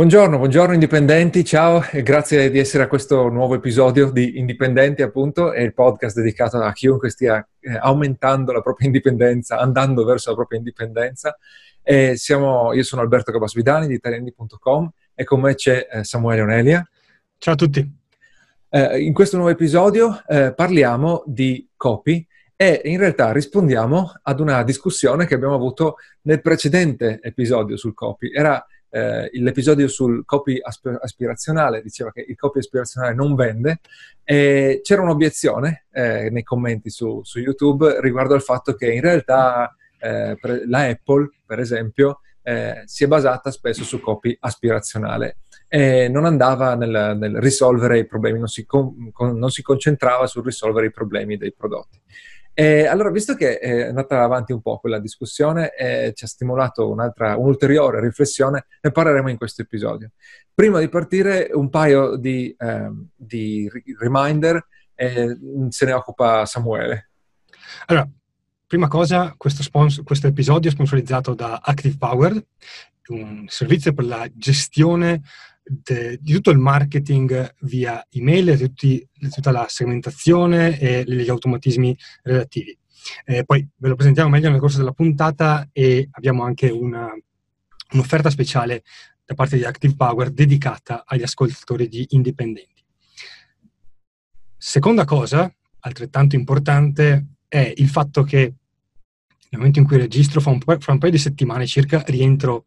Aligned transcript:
Buongiorno, 0.00 0.38
buongiorno 0.38 0.72
indipendenti, 0.72 1.44
ciao 1.44 1.84
e 1.92 2.02
grazie 2.02 2.48
di 2.50 2.58
essere 2.58 2.84
a 2.84 2.86
questo 2.86 3.28
nuovo 3.28 3.54
episodio 3.54 4.10
di 4.10 4.38
Indipendenti, 4.38 5.02
appunto, 5.02 5.52
è 5.52 5.60
il 5.60 5.74
podcast 5.74 6.16
dedicato 6.16 6.56
a 6.56 6.72
chiunque 6.72 7.10
stia 7.10 7.46
eh, 7.60 7.76
aumentando 7.76 8.50
la 8.52 8.62
propria 8.62 8.86
indipendenza, 8.86 9.58
andando 9.58 10.02
verso 10.06 10.30
la 10.30 10.36
propria 10.36 10.56
indipendenza. 10.56 11.36
Siamo, 12.14 12.72
io 12.72 12.82
sono 12.82 13.02
Alberto 13.02 13.30
Cabasvidani 13.30 13.88
di 13.88 13.92
italiani.com 13.92 14.90
e 15.14 15.24
con 15.24 15.40
me 15.42 15.54
c'è 15.54 15.86
eh, 15.92 16.02
Samuele 16.02 16.40
Onelia. 16.40 16.88
Ciao 17.36 17.52
a 17.52 17.56
tutti. 17.58 17.86
Eh, 18.70 19.02
in 19.02 19.12
questo 19.12 19.36
nuovo 19.36 19.52
episodio 19.52 20.22
parliamo 20.56 21.24
di 21.26 21.68
copy 21.76 22.26
e 22.56 22.80
in 22.84 22.96
realtà 22.96 23.32
rispondiamo 23.32 24.14
ad 24.22 24.40
una 24.40 24.62
discussione 24.62 25.26
che 25.26 25.34
abbiamo 25.34 25.54
avuto 25.54 25.96
nel 26.22 26.40
precedente 26.40 27.20
episodio 27.22 27.76
sul 27.76 27.92
copy. 27.92 28.32
Era 28.32 28.64
eh, 28.90 29.30
l'episodio 29.34 29.88
sul 29.88 30.24
copy 30.24 30.58
asp- 30.60 30.98
aspirazionale 31.00 31.80
diceva 31.80 32.10
che 32.10 32.24
il 32.26 32.36
copy 32.36 32.58
aspirazionale 32.58 33.14
non 33.14 33.34
vende 33.34 33.80
e 34.24 34.80
c'era 34.82 35.02
un'obiezione 35.02 35.86
eh, 35.92 36.28
nei 36.30 36.42
commenti 36.42 36.90
su, 36.90 37.20
su, 37.22 37.38
YouTube 37.38 38.00
riguardo 38.00 38.34
al 38.34 38.42
fatto 38.42 38.74
che 38.74 38.92
in 38.92 39.00
realtà 39.00 39.74
eh, 39.98 40.36
la 40.66 40.86
Apple, 40.86 41.30
per 41.46 41.60
esempio, 41.60 42.20
eh, 42.42 42.82
si 42.86 43.04
è 43.04 43.06
basata 43.06 43.50
spesso 43.50 43.84
su 43.84 44.00
copy 44.00 44.36
aspirazionale 44.40 45.36
e 45.68 46.08
non 46.08 46.24
andava 46.24 46.74
nel, 46.74 47.16
nel 47.16 47.36
risolvere 47.36 47.98
i 47.98 48.06
problemi, 48.06 48.38
non 48.38 48.48
si, 48.48 48.66
con, 48.66 49.12
non 49.16 49.50
si 49.50 49.62
concentrava 49.62 50.26
sul 50.26 50.44
risolvere 50.44 50.86
i 50.86 50.90
problemi 50.90 51.36
dei 51.36 51.52
prodotti. 51.52 52.00
E 52.60 52.84
allora, 52.84 53.10
visto 53.10 53.36
che 53.36 53.58
è 53.58 53.84
andata 53.84 54.22
avanti 54.22 54.52
un 54.52 54.60
po' 54.60 54.76
quella 54.80 54.98
discussione 54.98 55.74
e 55.74 56.12
ci 56.14 56.24
ha 56.24 56.28
stimolato 56.28 56.90
un'ulteriore 56.90 58.02
riflessione, 58.02 58.66
ne 58.82 58.90
parleremo 58.90 59.30
in 59.30 59.38
questo 59.38 59.62
episodio. 59.62 60.10
Prima 60.52 60.78
di 60.78 60.90
partire, 60.90 61.48
un 61.54 61.70
paio 61.70 62.16
di, 62.16 62.54
eh, 62.58 62.90
di 63.16 63.66
reminder, 63.98 64.62
eh, 64.94 65.38
se 65.70 65.86
ne 65.86 65.92
occupa 65.92 66.44
Samuele. 66.44 67.12
Allora, 67.86 68.06
prima 68.66 68.88
cosa, 68.88 69.32
questo, 69.38 69.62
sponsor, 69.62 70.04
questo 70.04 70.26
episodio 70.26 70.68
è 70.68 70.74
sponsorizzato 70.74 71.32
da 71.32 71.60
Active 71.64 71.96
Power, 71.96 72.44
un 73.08 73.46
servizio 73.48 73.94
per 73.94 74.04
la 74.04 74.28
gestione 74.34 75.22
de, 75.70 76.18
di 76.20 76.32
tutto 76.32 76.50
il 76.50 76.58
marketing 76.58 77.54
via 77.60 78.04
email, 78.10 78.56
di 78.56 79.08
tutta 79.30 79.52
la 79.52 79.66
segmentazione 79.68 80.78
e 80.78 81.04
gli 81.06 81.28
automatismi 81.28 81.96
relativi. 82.22 82.76
Eh, 83.24 83.44
poi 83.44 83.66
ve 83.76 83.88
lo 83.88 83.94
presentiamo 83.94 84.28
meglio 84.28 84.50
nel 84.50 84.58
corso 84.58 84.78
della 84.78 84.92
puntata 84.92 85.68
e 85.72 86.08
abbiamo 86.10 86.42
anche 86.42 86.68
una, 86.68 87.08
un'offerta 87.92 88.30
speciale 88.30 88.82
da 89.24 89.34
parte 89.34 89.56
di 89.56 89.64
Active 89.64 89.94
Power 89.94 90.30
dedicata 90.30 91.04
agli 91.06 91.22
ascoltatori 91.22 91.88
di 91.88 92.04
indipendenti. 92.10 92.84
Seconda 94.56 95.04
cosa, 95.04 95.50
altrettanto 95.80 96.34
importante, 96.34 97.26
è 97.46 97.72
il 97.76 97.88
fatto 97.88 98.22
che 98.24 98.54
nel 99.50 99.58
momento 99.58 99.80
in 99.80 99.84
cui 99.84 99.96
registro, 99.96 100.40
fra 100.40 100.50
un, 100.50 100.60
fra 100.60 100.92
un 100.92 100.98
paio 100.98 101.12
di 101.12 101.18
settimane 101.18 101.66
circa, 101.66 102.02
rientro 102.06 102.66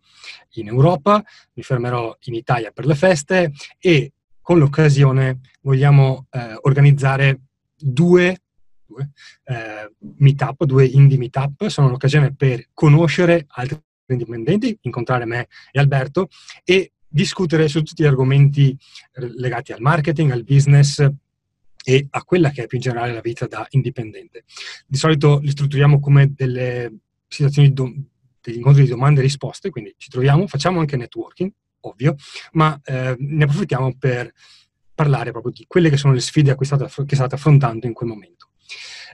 in 0.53 0.67
Europa, 0.67 1.23
mi 1.53 1.63
fermerò 1.63 2.15
in 2.23 2.35
Italia 2.35 2.71
per 2.71 2.85
le 2.85 2.95
feste 2.95 3.51
e 3.79 4.11
con 4.41 4.59
l'occasione 4.59 5.39
vogliamo 5.61 6.27
eh, 6.29 6.57
organizzare 6.61 7.39
due, 7.77 8.37
due 8.85 9.11
eh, 9.45 9.91
meetup, 10.17 10.65
due 10.65 10.85
indie 10.85 11.17
meetup, 11.17 11.67
sono 11.67 11.89
l'occasione 11.89 12.35
per 12.35 12.67
conoscere 12.73 13.45
altri 13.47 13.79
indipendenti, 14.07 14.77
incontrare 14.81 15.25
me 15.25 15.47
e 15.71 15.79
Alberto 15.79 16.27
e 16.65 16.91
discutere 17.07 17.69
su 17.69 17.81
tutti 17.83 18.03
gli 18.03 18.07
argomenti 18.07 18.77
legati 19.13 19.71
al 19.71 19.79
marketing, 19.79 20.31
al 20.31 20.43
business, 20.43 21.07
e 21.83 22.07
a 22.09 22.23
quella 22.23 22.49
che 22.49 22.63
è 22.63 22.67
più 22.67 22.77
in 22.77 22.83
generale 22.83 23.13
la 23.13 23.21
vita 23.21 23.45
da 23.45 23.65
indipendente. 23.71 24.45
Di 24.87 24.97
solito 24.97 25.39
li 25.39 25.51
strutturiamo 25.51 25.99
come 25.99 26.33
delle 26.33 26.93
situazioni, 27.27 27.73
do, 27.73 27.91
degli 28.41 28.57
incontri 28.57 28.83
di 28.83 28.89
domande 28.89 29.19
e 29.19 29.23
risposte, 29.23 29.69
quindi 29.69 29.93
ci 29.97 30.09
troviamo, 30.09 30.47
facciamo 30.47 30.79
anche 30.79 30.95
networking, 30.95 31.51
ovvio, 31.81 32.15
ma 32.53 32.79
eh, 32.83 33.15
ne 33.17 33.43
approfittiamo 33.43 33.95
per 33.97 34.31
parlare 34.95 35.31
proprio 35.31 35.51
di 35.51 35.65
quelle 35.67 35.89
che 35.89 35.97
sono 35.97 36.13
le 36.13 36.21
sfide 36.21 36.51
a 36.51 36.55
cui 36.55 36.65
state, 36.65 36.87
che 37.05 37.15
state 37.15 37.35
affrontando 37.35 37.85
in 37.85 37.93
quel 37.93 38.09
momento. 38.09 38.49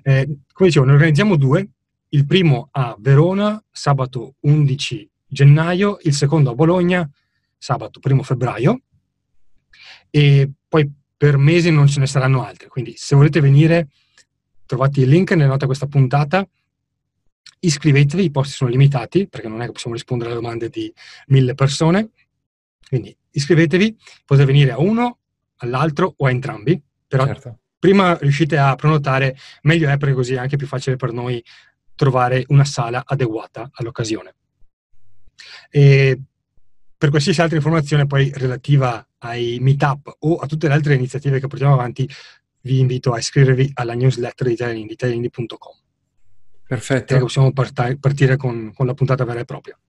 Eh, 0.03 0.25
come 0.51 0.69
dicevo, 0.69 0.85
ne 0.85 0.93
organizziamo 0.93 1.35
due, 1.35 1.67
il 2.09 2.25
primo 2.25 2.69
a 2.71 2.95
Verona, 2.99 3.63
sabato 3.71 4.35
11 4.41 5.09
gennaio, 5.27 5.97
il 6.01 6.13
secondo 6.13 6.51
a 6.51 6.55
Bologna, 6.55 7.09
sabato 7.57 7.99
1 8.03 8.23
febbraio, 8.23 8.81
e 10.09 10.51
poi 10.67 10.91
per 11.19 11.35
mesi 11.35 11.69
non 11.69 11.87
ce 11.87 11.99
ne 11.99 12.07
saranno 12.07 12.45
altre. 12.45 12.69
Quindi 12.69 12.93
se 12.95 13.13
volete 13.13 13.41
venire, 13.41 13.89
trovate 14.65 15.01
il 15.01 15.09
link 15.09 15.31
nelle 15.31 15.49
note 15.49 15.65
a 15.65 15.67
questa 15.67 15.85
puntata. 15.85 16.47
Iscrivetevi, 17.59 18.23
i 18.23 18.31
posti 18.31 18.53
sono 18.53 18.69
limitati 18.69 19.27
perché 19.27 19.49
non 19.49 19.61
è 19.61 19.65
che 19.65 19.73
possiamo 19.73 19.97
rispondere 19.97 20.31
alle 20.31 20.39
domande 20.39 20.69
di 20.69 20.89
mille 21.27 21.55
persone. 21.55 22.11
Quindi 22.87 23.13
iscrivetevi, 23.31 23.97
potete 24.23 24.45
venire 24.45 24.71
a 24.71 24.79
uno, 24.79 25.17
all'altro 25.57 26.13
o 26.15 26.25
a 26.25 26.29
entrambi. 26.29 26.81
Però 27.05 27.25
certo. 27.25 27.59
prima 27.77 28.17
riuscite 28.17 28.57
a 28.57 28.73
prenotare, 28.75 29.35
meglio 29.63 29.89
è 29.89 29.97
perché 29.97 30.15
così 30.15 30.35
è 30.35 30.37
anche 30.37 30.55
più 30.55 30.67
facile 30.67 30.95
per 30.95 31.11
noi 31.11 31.43
trovare 31.95 32.45
una 32.47 32.63
sala 32.63 33.03
adeguata 33.05 33.69
all'occasione. 33.73 34.35
E 35.69 36.17
per 36.99 37.11
qualsiasi 37.11 37.39
altra 37.39 37.55
informazione 37.55 38.05
poi 38.07 38.29
relativa 38.35 39.07
ai 39.19 39.57
meetup 39.61 40.17
o 40.19 40.35
a 40.35 40.45
tutte 40.47 40.67
le 40.67 40.73
altre 40.73 40.95
iniziative 40.95 41.39
che 41.39 41.47
portiamo 41.47 41.73
avanti, 41.73 42.07
vi 42.63 42.79
invito 42.79 43.13
a 43.13 43.17
iscrivervi 43.17 43.71
alla 43.75 43.93
newsletter 43.93 44.47
di 44.47 44.53
italianindi.com. 44.91 45.73
Perfetto. 46.67 47.05
Direi 47.05 47.19
che 47.19 47.23
possiamo 47.23 47.53
partire 47.53 48.35
con, 48.35 48.73
con, 48.75 48.85
la 48.85 48.93
puntata 48.93 49.23
vera 49.23 49.39
e 49.39 49.45
propria. 49.45 49.79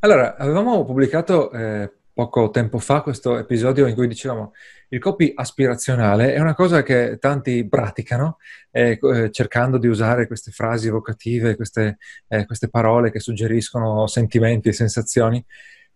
Allora, 0.00 0.36
avevamo 0.36 0.84
pubblicato 0.84 1.50
eh, 1.52 1.90
poco 2.12 2.50
tempo 2.50 2.78
fa 2.78 3.00
questo 3.00 3.38
episodio 3.38 3.86
in 3.86 3.94
cui 3.94 4.06
dicevamo 4.06 4.52
il 4.90 4.98
copy 4.98 5.32
aspirazionale 5.34 6.34
è 6.34 6.40
una 6.40 6.54
cosa 6.54 6.82
che 6.82 7.16
tanti 7.18 7.66
praticano 7.66 8.36
eh, 8.70 8.98
eh, 9.00 9.30
cercando 9.30 9.78
di 9.78 9.86
usare 9.86 10.26
queste 10.26 10.50
frasi 10.50 10.88
evocative, 10.88 11.56
queste, 11.56 11.96
eh, 12.28 12.44
queste 12.44 12.68
parole 12.68 13.10
che 13.10 13.20
suggeriscono 13.20 14.06
sentimenti 14.06 14.68
e 14.68 14.72
sensazioni 14.72 15.42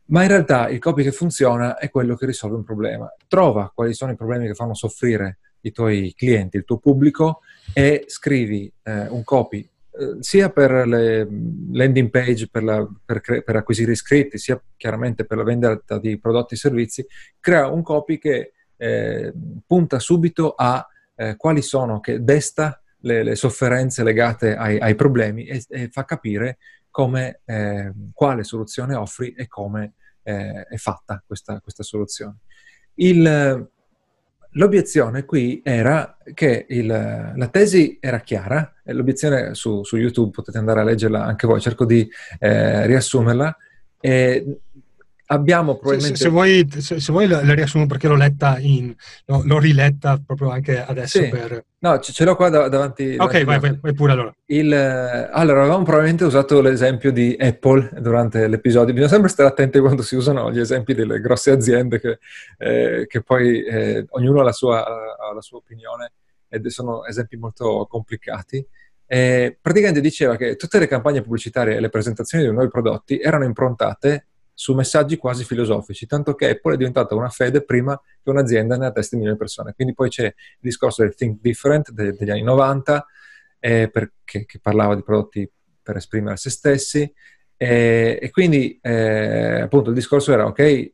ma 0.07 0.23
in 0.23 0.29
realtà 0.29 0.69
il 0.69 0.79
copy 0.79 1.03
che 1.03 1.13
funziona 1.13 1.79
è 1.79 1.91
quello 1.91 2.17
che 2.17 2.27
risolve 2.27 2.57
un 2.57 2.65
problema. 2.65 3.13
Trova 3.29 3.71
quali 3.75 3.95
sono 3.95 4.13
i 4.13 4.17
problemi 4.17 4.47
che 4.47 4.55
fanno 4.55 4.75
soffrire 4.75 5.39
i 5.61 5.73
tuoi 5.73 6.13
clienti, 6.17 6.57
il 6.57 6.65
tuo 6.65 6.79
pubblico 6.79 7.41
e 7.73 8.05
scrivi 8.09 8.73
eh, 8.83 9.07
un 9.09 9.23
copy 9.23 9.69
eh, 9.95 10.17
sia 10.21 10.49
per 10.49 10.87
le 10.87 11.29
landing 11.73 12.09
page 12.09 12.49
per, 12.49 12.63
la, 12.63 12.87
per, 13.05 13.21
cre- 13.21 13.43
per, 13.43 13.57
acquisire 13.57 13.93
iscritti, 13.93 14.39
sia 14.39 14.61
chiaramente 14.77 15.27
per 15.27 15.37
la 15.37 15.45
vendita 15.45 15.99
di 15.99 16.19
prodotti 16.19 16.55
e 16.55 16.57
servizi, 16.57 17.07
crea 17.39 17.69
un 17.69 17.83
copy 17.83 18.17
che 18.17 18.53
eh, 18.77 19.33
punta 19.67 19.99
subito 19.99 20.55
a 20.57 20.87
eh, 21.15 21.37
quali 21.37 21.61
sono, 21.61 22.01
che 22.01 22.25
desta 22.25 22.81
le, 23.01 23.23
le 23.23 23.35
sofferenze 23.35 24.03
legate 24.03 24.57
ai, 24.57 24.79
ai 24.79 24.95
problemi 24.95 25.45
e, 25.45 25.63
e, 25.69 25.89
fa 25.89 26.05
capire 26.05 26.57
come, 26.93 27.41
eh, 27.45 27.93
quale 28.13 28.45
soluzione 28.45 28.95
offri 28.95 29.33
e 29.33 29.49
come 29.49 29.95
eh, 30.23 30.63
è 30.63 30.77
fatta 30.77 31.21
questa, 31.27 31.59
questa 31.61 31.83
soluzione. 31.83 32.37
Il, 32.95 33.69
l'obiezione 34.51 35.25
qui 35.25 35.63
era 35.65 36.19
che 36.35 36.67
il, 36.69 36.87
la 36.87 37.49
tesi 37.49 37.97
era 38.01 38.21
chiara, 38.21 38.73
l'obiezione 38.85 39.55
su, 39.55 39.83
su, 39.83 39.97
YouTube 39.97 40.31
potete 40.31 40.59
andare 40.59 40.81
a 40.81 40.85
leggerla 40.85 41.25
anche 41.25 41.47
voi, 41.47 41.61
cerco 41.61 41.85
di 41.85 42.09
eh, 42.39 42.87
riassumerla. 42.87 43.57
E 43.99 44.61
abbiamo 45.33 45.77
probabilmente... 45.77 46.17
Se, 46.17 46.25
se, 46.25 46.29
vuoi, 46.31 46.69
se, 46.71 47.01
se 47.01 47.13
vuoi 47.13 47.27
la, 47.27 47.43
la, 47.45 47.55
riassumo 47.55 47.87
perché 47.87 48.07
l'ho 48.09 48.15
letta 48.15 48.59
in... 48.59 48.95
L'ho, 49.27 49.43
l'ho 49.45 49.59
riletta 49.59 50.21
proprio 50.25 50.51
anche 50.51 50.85
adesso 50.85 51.23
sì. 51.23 51.29
per... 51.29 51.65
No, 51.79 51.99
ce, 51.99 52.13
ce 52.13 52.25
l'ho 52.25 52.37
qua 52.37 52.49
da, 52.49 52.69
davanti. 52.69 53.17
Ok, 53.19 53.45
vai, 53.45 53.59
vai, 53.59 53.79
vai, 53.81 53.93
pure 53.93 54.13
allora. 54.13 54.33
Il, 54.47 54.73
allora, 54.73 55.61
avevamo 55.61 55.83
probabilmente 55.83 56.25
usato 56.25 56.61
l'esempio 56.61 57.11
di 57.11 57.37
Apple 57.39 57.91
durante 57.99 58.47
l'episodio. 58.47 58.93
Bisogna 58.93 59.11
sempre 59.11 59.31
stare 59.31 59.49
attenti 59.49 59.81
quando 59.81 60.03
si 60.03 60.15
usano 60.15 60.53
gli 60.53 60.61
esempi 60.61 60.95
delle 60.95 61.21
grosse 61.21 61.51
aziende 61.51 61.99
che, 61.99 62.19
eh, 62.59 63.07
che 63.09 63.23
poi 63.23 63.65
eh, 63.65 64.05
ognuno 64.11 64.41
ha 64.41 64.45
la, 64.45 64.53
sua, 64.53 64.85
ha 64.85 65.35
la 65.35 65.41
sua 65.41 65.59
opinione 65.59 66.13
ed 66.49 66.67
sono 66.69 67.05
esempi 67.05 67.37
molto 67.37 67.87
complicati. 67.89 68.65
Eh, 69.07 69.59
praticamente 69.61 70.01
diceva 70.01 70.37
che 70.37 70.57
tutte 70.57 70.79
le 70.79 70.87
campagne 70.87 71.21
pubblicitarie 71.21 71.77
e 71.77 71.81
le 71.81 71.89
presentazioni 71.89 72.45
dei 72.45 72.53
nuovi 72.53 72.71
prodotti 72.71 73.19
erano 73.19 73.45
improntate 73.45 74.29
su 74.55 74.75
messaggi 74.75 75.17
quasi 75.17 75.45
filosofici, 75.45 76.07
tanto 76.07 76.35
che 76.35 76.51
Apple 76.51 76.75
è 76.75 76.77
diventata 76.77 77.15
una 77.15 77.29
fede 77.29 77.65
prima 77.65 78.01
che 78.23 78.31
un'azienda 78.31 78.77
nella 78.77 78.93
testa 78.93 79.17
di 79.17 79.23
milioni 79.23 79.39
di 79.39 79.45
persone. 79.45 79.73
Quindi 79.75 79.95
poi 79.95 80.09
c'è 80.09 80.25
il 80.25 80.35
discorso 80.61 81.03
del 81.03 81.15
Think 81.15 81.41
Different 81.41 81.91
de- 81.91 82.13
degli 82.13 82.31
anni 82.31 82.43
90, 82.43 83.07
eh, 83.59 83.89
perché, 83.91 84.45
che 84.45 84.59
parlava 84.61 84.95
di 84.95 85.03
prodotti 85.03 85.51
per 85.83 85.97
esprimere 85.97 86.37
se 86.37 86.51
stessi, 86.51 87.13
eh, 87.57 88.19
e 88.21 88.31
quindi 88.31 88.79
eh, 88.83 89.61
appunto 89.61 89.91
il 89.91 89.95
discorso 89.95 90.33
era 90.33 90.47
ok, 90.47 90.59
eh, 90.59 90.93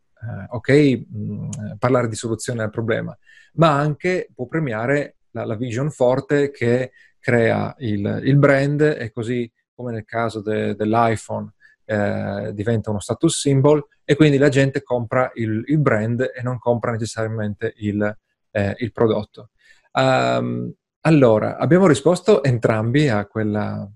ok, 0.49 0.71
mh, 1.09 1.77
parlare 1.79 2.09
di 2.09 2.15
soluzione 2.15 2.63
al 2.63 2.71
problema, 2.71 3.17
ma 3.55 3.79
anche 3.79 4.29
può 4.35 4.47
premiare 4.47 5.17
la, 5.31 5.45
la 5.45 5.57
vision 5.57 5.91
forte 5.91 6.51
che 6.51 6.93
crea 7.19 7.75
il, 7.79 8.21
il, 8.25 8.37
brand 8.37 8.81
e 8.81 9.11
così 9.11 9.51
come 9.75 9.93
nel 9.93 10.05
caso 10.05 10.41
de, 10.41 10.75
dell'iPhone 10.75 11.53
eh, 11.89 12.51
diventa 12.53 12.91
uno 12.91 13.01
status 13.01 13.39
symbol 13.39 13.83
e 14.05 14.15
quindi 14.15 14.37
la 14.37 14.51
gente 14.51 14.83
compra 14.83 15.31
il, 15.35 15.63
il 15.67 15.79
brand 15.79 16.21
e 16.21 16.43
non 16.43 16.59
compra 16.59 16.93
necessariamente 16.93 17.73
il, 17.79 18.17
eh, 18.51 18.75
il 18.79 18.93
prodotto. 18.93 19.51
Um, 19.93 20.71
allora, 21.03 21.57
abbiamo 21.57 21.87
risposto 21.87 22.43
entrambi 22.43 23.09
a 23.09 23.25
quella, 23.27 23.91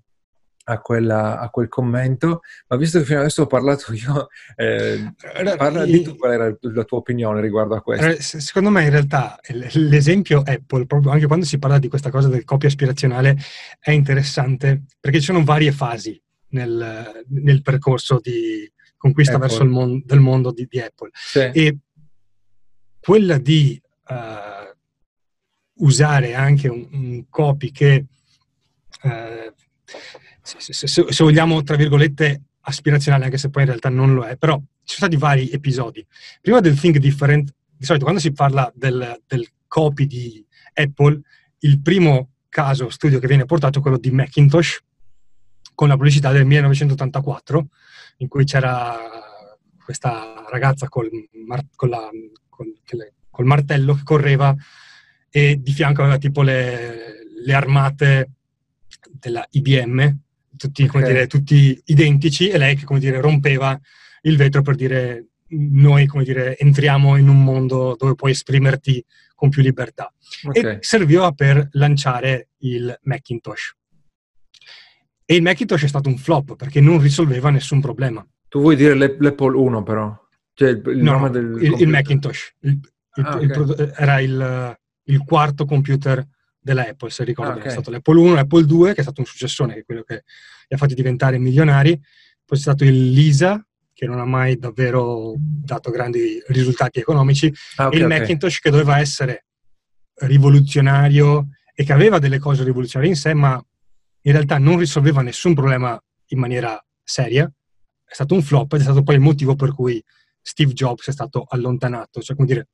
a, 0.65 0.81
quella, 0.81 1.39
a, 1.39 1.51
quel 1.51 1.69
commento, 1.69 2.41
ma 2.69 2.77
visto 2.77 2.99
che 2.99 3.05
fino 3.05 3.19
adesso 3.19 3.43
ho 3.43 3.47
parlato 3.47 3.93
io, 3.93 4.29
eh, 4.57 5.13
parla 5.59 5.85
di 5.85 6.01
tu 6.01 6.17
qual 6.17 6.33
era 6.33 6.57
la 6.61 6.85
tua 6.85 6.99
opinione 6.99 7.43
riguardo 7.43 7.75
a 7.75 7.83
questo. 7.83 8.41
Secondo 8.41 8.71
me 8.71 8.85
in 8.85 8.91
realtà 8.91 9.39
l'esempio 9.49 10.43
Apple, 10.47 10.87
proprio 10.87 11.11
anche 11.11 11.27
quando 11.27 11.45
si 11.45 11.59
parla 11.59 11.79
di 11.79 11.89
questa 11.89 12.09
cosa 12.09 12.29
del 12.29 12.45
copia 12.45 12.69
aspirazionale, 12.69 13.37
è 13.79 13.91
interessante 13.91 14.85
perché 14.99 15.19
ci 15.19 15.27
sono 15.27 15.45
varie 15.45 15.73
fasi 15.73 16.22
nel, 16.53 17.25
nel 17.29 17.63
percorso 17.63 18.19
di 18.21 18.71
conquista 18.97 19.35
Apple. 19.35 19.49
verso 19.49 19.63
il 19.63 19.69
mon- 19.69 20.03
del 20.05 20.21
mondo 20.21 20.53
di, 20.53 20.67
di 20.69 20.81
Apple. 20.81 21.11
Sì. 21.13 21.39
E 21.39 21.77
quella 23.01 23.39
di 23.39 23.81
uh, 24.09 25.85
usare 25.85 26.35
anche 26.35 26.69
un, 26.69 26.89
un 26.93 27.29
copy 27.29 27.71
che, 27.73 28.07
uh, 29.03 29.53
se, 30.41 30.57
se, 30.61 30.87
se, 30.87 31.05
se, 31.09 31.25
vogliamo, 31.25 31.63
tra 31.63 31.77
virgolette, 31.77 32.43
aspirazionale, 32.61 33.25
anche 33.25 33.39
se 33.39 33.51
poi 33.51 33.63
in 33.63 33.69
realtà 33.69 33.89
non 33.89 34.15
lo 34.15 34.23
è, 34.23 34.37
però 34.37 34.57
ci 34.57 34.97
sono 34.97 35.09
stati 35.09 35.17
vari 35.17 35.51
episodi. 35.51 36.07
Prima 36.41 36.61
del 36.61 36.79
Think 36.79 36.99
Different, 36.99 37.53
di 37.77 37.85
solito 37.85 38.05
quando 38.05 38.21
si 38.21 38.33
parla 38.33 38.73
del, 38.75 39.21
del 39.27 39.49
copy 39.67 40.07
di 40.07 40.45
Apple, 40.75 41.21
il 41.61 41.81
primo 41.81 42.35
caso 42.49 42.91
studio 42.91 43.19
che 43.19 43.27
viene 43.27 43.47
portato 43.47 43.79
è 43.79 43.83
quello 43.83 43.99
di 43.99 44.11
Macintosh, 44.11 44.81
con 45.75 45.89
la 45.89 45.97
pubblicità 45.97 46.33
del 46.33 46.45
1984, 46.45 47.69
in 48.19 48.29
cui 48.29 48.45
c'era 48.45 48.99
questa 49.85 50.45
ragazza 50.51 50.89
col, 50.89 51.11
mar- 51.47 51.67
con 51.75 51.89
la, 51.89 52.09
col, 52.49 52.73
col, 53.31 53.47
martello 53.47 53.95
che 53.95 54.03
correva 54.05 54.55
e 55.29 55.61
di 55.61 55.73
fianco 55.73 56.03
aveva 56.03 56.19
tipo 56.19 56.43
le, 56.43 57.25
le 57.45 57.55
armate 57.55 58.31
della 59.11 59.47
IBM, 59.51 60.17
tutti, 60.57 60.85
okay. 60.85 61.03
dire, 61.05 61.27
tutti, 61.27 61.81
identici, 61.87 62.49
e 62.49 62.59
lei 62.59 62.77
che 62.77 62.85
come 62.85 63.01
dire, 63.01 63.21
rompeva 63.21 63.79
il 64.23 64.37
vetro 64.37 64.63
per 64.63 64.77
dire 64.77 65.27
noi 65.55 66.07
come 66.07 66.25
dire, 66.25 66.57
entriamo 66.57 67.17
in 67.17 67.29
un 67.29 67.43
mondo 67.43 67.95
dove 67.99 68.15
puoi 68.15 68.31
esprimerti 68.31 69.05
con 69.35 69.51
più 69.51 69.63
libertà. 69.63 70.13
Okay. 70.45 70.77
E 70.77 70.79
serviva 70.81 71.33
per 71.33 71.69
lanciare 71.73 72.49
il 72.59 72.97
Macintosh. 73.03 73.77
E 75.33 75.37
il 75.37 75.43
Macintosh 75.43 75.85
è 75.85 75.89
stato 75.89 76.11
un 76.11 76.19
flop 76.19 76.57
perché 76.57 76.83
non 76.83 77.01
risolveva 77.01 77.49
nessun 77.49 77.81
problema. 77.81 78.23
Tu 78.49 78.61
vuoi 78.61 78.77
dire 78.77 78.95
l'Apple 78.95 79.57
1 79.57 79.83
però? 79.83 80.15
Cioè 80.53 80.69
il, 80.69 80.83
il 80.89 81.03
no, 81.03 81.13
nome 81.13 81.31
del 81.31 81.59
il, 81.59 81.81
il 81.81 81.89
Macintosh. 81.89 82.55
Il, 82.61 82.79
ah, 83.13 83.37
okay. 83.37 83.93
era 83.97 84.21
il, 84.21 85.23
quarto 85.25 85.65
computer 85.65 86.23
della 86.61 86.87
Apple, 86.87 87.09
se 87.09 87.25
ricordo 87.25 87.53
ah, 87.53 87.57
okay. 87.57 87.69
È 87.69 87.71
stato 87.71 87.91
l'Apple 87.91 88.19
1, 88.19 88.35
l'Apple 88.35 88.67
2, 88.67 88.93
che 88.93 89.01
è 89.01 89.03
stato 89.03 89.21
un 89.21 89.27
successone, 89.27 89.73
che 89.73 89.81
è 89.81 89.85
quello 89.85 90.03
che 90.03 90.23
li 90.69 90.75
ha 90.75 90.77
fatti 90.77 90.93
diventare 90.93 91.39
milionari. 91.39 91.99
Poi 92.45 92.59
c'è 92.59 92.65
stato 92.65 92.85
il 92.85 93.13
Lisa, 93.13 93.67
che 93.95 94.07
non 94.07 94.19
ha 94.19 94.27
mai 94.27 94.59
davvero 94.59 95.33
dato 95.39 95.91
grandi 95.91 96.43
risultati 96.49 96.99
economici, 96.99 97.51
ah, 97.77 97.87
okay, 97.87 97.99
e 97.99 98.03
il 98.03 98.07
Macintosh 98.07 98.59
che 98.59 98.69
doveva 98.69 98.99
essere 98.99 99.47
rivoluzionario 100.15 101.49
e 101.75 101.85
che 101.85 101.93
aveva 101.95 102.19
delle 102.19 102.39
cose 102.39 102.65
rivoluzionarie 102.65 103.15
in 103.15 103.19
sé, 103.19 103.33
ma 103.33 103.59
in 104.23 104.33
realtà 104.33 104.59
non 104.59 104.79
risolveva 104.79 105.23
nessun 105.23 105.55
problema 105.55 106.01
in 106.27 106.39
maniera 106.39 106.83
seria, 107.03 107.51
è 108.05 108.15
stato 108.15 108.35
un 108.35 108.43
flop 108.43 108.73
ed 108.75 108.81
è 108.81 108.85
stato 108.85 109.03
poi 109.03 109.17
il 109.17 109.21
motivo 109.21 109.55
per 109.55 109.75
cui 109.75 110.03
Steve 110.41 110.73
Jobs 110.73 111.09
è 111.09 111.13
stato 111.13 111.45
allontanato, 111.49 112.21
cioè 112.21 112.37
come 112.37 112.49
dire, 112.49 112.69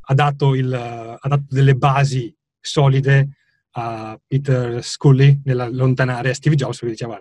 ha 0.00 0.14
dato, 0.14 0.54
il, 0.54 0.72
ha 0.72 1.28
dato 1.28 1.44
delle 1.48 1.74
basi 1.74 2.34
solide 2.60 3.36
a 3.72 4.18
Peter 4.26 4.82
Scully 4.82 5.40
nell'allontanare 5.44 6.34
Steve 6.34 6.56
Jobs 6.56 6.78
perché 6.78 6.94
diceva 6.94 7.20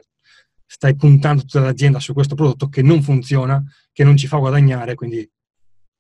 stai 0.66 0.96
puntando 0.96 1.42
tutta 1.42 1.62
l'azienda 1.62 2.00
su 2.00 2.14
questo 2.14 2.36
prodotto 2.36 2.68
che 2.68 2.82
non 2.82 3.02
funziona, 3.02 3.64
che 3.92 4.04
non 4.04 4.18
ci 4.18 4.28
fa 4.28 4.38
guadagnare, 4.38 4.96
quindi 4.96 5.30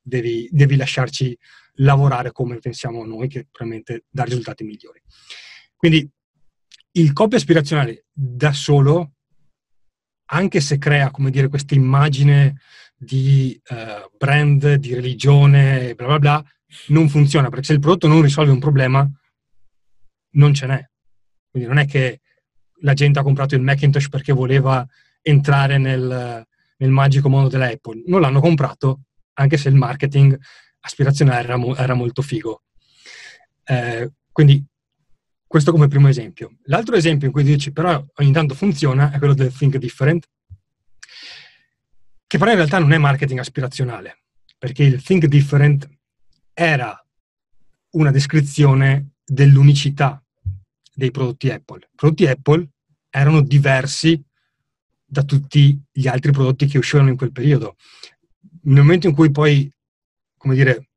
devi, 0.02 0.48
devi 0.52 0.76
lasciarci 0.76 1.38
lavorare 1.76 2.32
come 2.32 2.60
pensiamo 2.60 3.06
noi, 3.06 3.28
che 3.30 3.48
probabilmente 3.50 4.06
dà 4.10 4.24
risultati 4.24 4.64
migliori. 4.64 5.02
Quindi 5.76 6.10
il 7.00 7.14
copia 7.14 7.38
aspirazionale 7.38 8.06
da 8.12 8.52
solo, 8.54 9.14
anche 10.30 10.60
se 10.60 10.78
crea, 10.78 11.12
come 11.12 11.30
dire, 11.30 11.48
questa 11.48 11.76
immagine 11.76 12.60
di 12.96 13.60
uh, 13.70 14.10
brand, 14.18 14.76
di 14.76 14.94
religione, 14.94 15.94
bla 15.96 16.08
bla 16.08 16.20
bla, 16.20 16.46
non 16.88 17.08
funziona, 17.10 17.50
perché 17.50 17.66
se 17.66 17.74
il 17.74 17.80
prodotto 17.80 18.08
non 18.08 18.22
risolve 18.22 18.52
un 18.52 18.60
problema, 18.60 19.10
non 20.32 20.54
ce 20.54 20.66
n'è. 20.66 20.90
Quindi 21.50 21.70
non 21.70 21.78
è 21.78 21.86
che 21.86 22.22
la 22.82 22.94
gente 22.94 23.20
ha 23.20 23.24
comprato 23.24 23.56
il 23.56 23.62
Macintosh 23.62 24.10
perché 24.10 24.34
voleva 24.34 24.86
entrare 25.22 25.78
nel, 25.78 26.46
nel 26.78 26.90
magico 26.90 27.30
mondo 27.30 27.50
della 27.50 27.68
Apple. 27.68 28.04
Non 28.08 28.22
l'hanno 28.22 28.40
comprato, 28.40 29.04
anche 29.34 29.58
se 29.58 29.70
il 29.70 29.76
marketing 29.76 30.38
aspirazionale 30.82 31.44
era, 31.44 31.58
mo- 31.58 31.76
era 31.76 31.94
molto 31.94 32.22
figo. 32.22 32.64
Eh, 33.64 34.12
quindi 34.32 34.64
questo 35.48 35.72
come 35.72 35.88
primo 35.88 36.10
esempio. 36.10 36.58
L'altro 36.64 36.96
esempio 36.96 37.28
in 37.28 37.34
cui 37.34 37.44
dici 37.44 37.72
però 37.72 38.06
ogni 38.16 38.32
tanto 38.32 38.54
funziona 38.54 39.12
è 39.12 39.18
quello 39.18 39.34
del 39.34 39.54
Think 39.54 39.78
Different, 39.78 40.28
che 42.28 42.38
però 42.38 42.52
in 42.52 42.58
realtà 42.58 42.80
non 42.80 42.92
è 42.92 42.98
marketing 42.98 43.40
aspirazionale, 43.40 44.24
perché 44.58 44.84
il 44.84 45.02
Think 45.02 45.26
Different 45.26 45.90
era 46.54 47.02
una 47.92 48.12
descrizione 48.12 49.12
dell'unicità 49.24 50.22
dei 50.94 51.12
prodotti 51.12 51.50
Apple. 51.50 51.80
I 51.92 51.96
prodotti 51.96 52.28
Apple 52.28 52.68
erano 53.10 53.42
diversi 53.42 54.22
da 55.06 55.24
tutti 55.24 55.82
gli 55.90 56.08
altri 56.08 56.32
prodotti 56.32 56.66
che 56.66 56.78
uscivano 56.78 57.10
in 57.10 57.16
quel 57.16 57.32
periodo. 57.32 57.78
Nel 58.64 58.82
momento 58.82 59.08
in 59.08 59.16
cui 59.16 59.32
poi, 59.32 59.72
come 60.36 60.56
dire, 60.56 60.90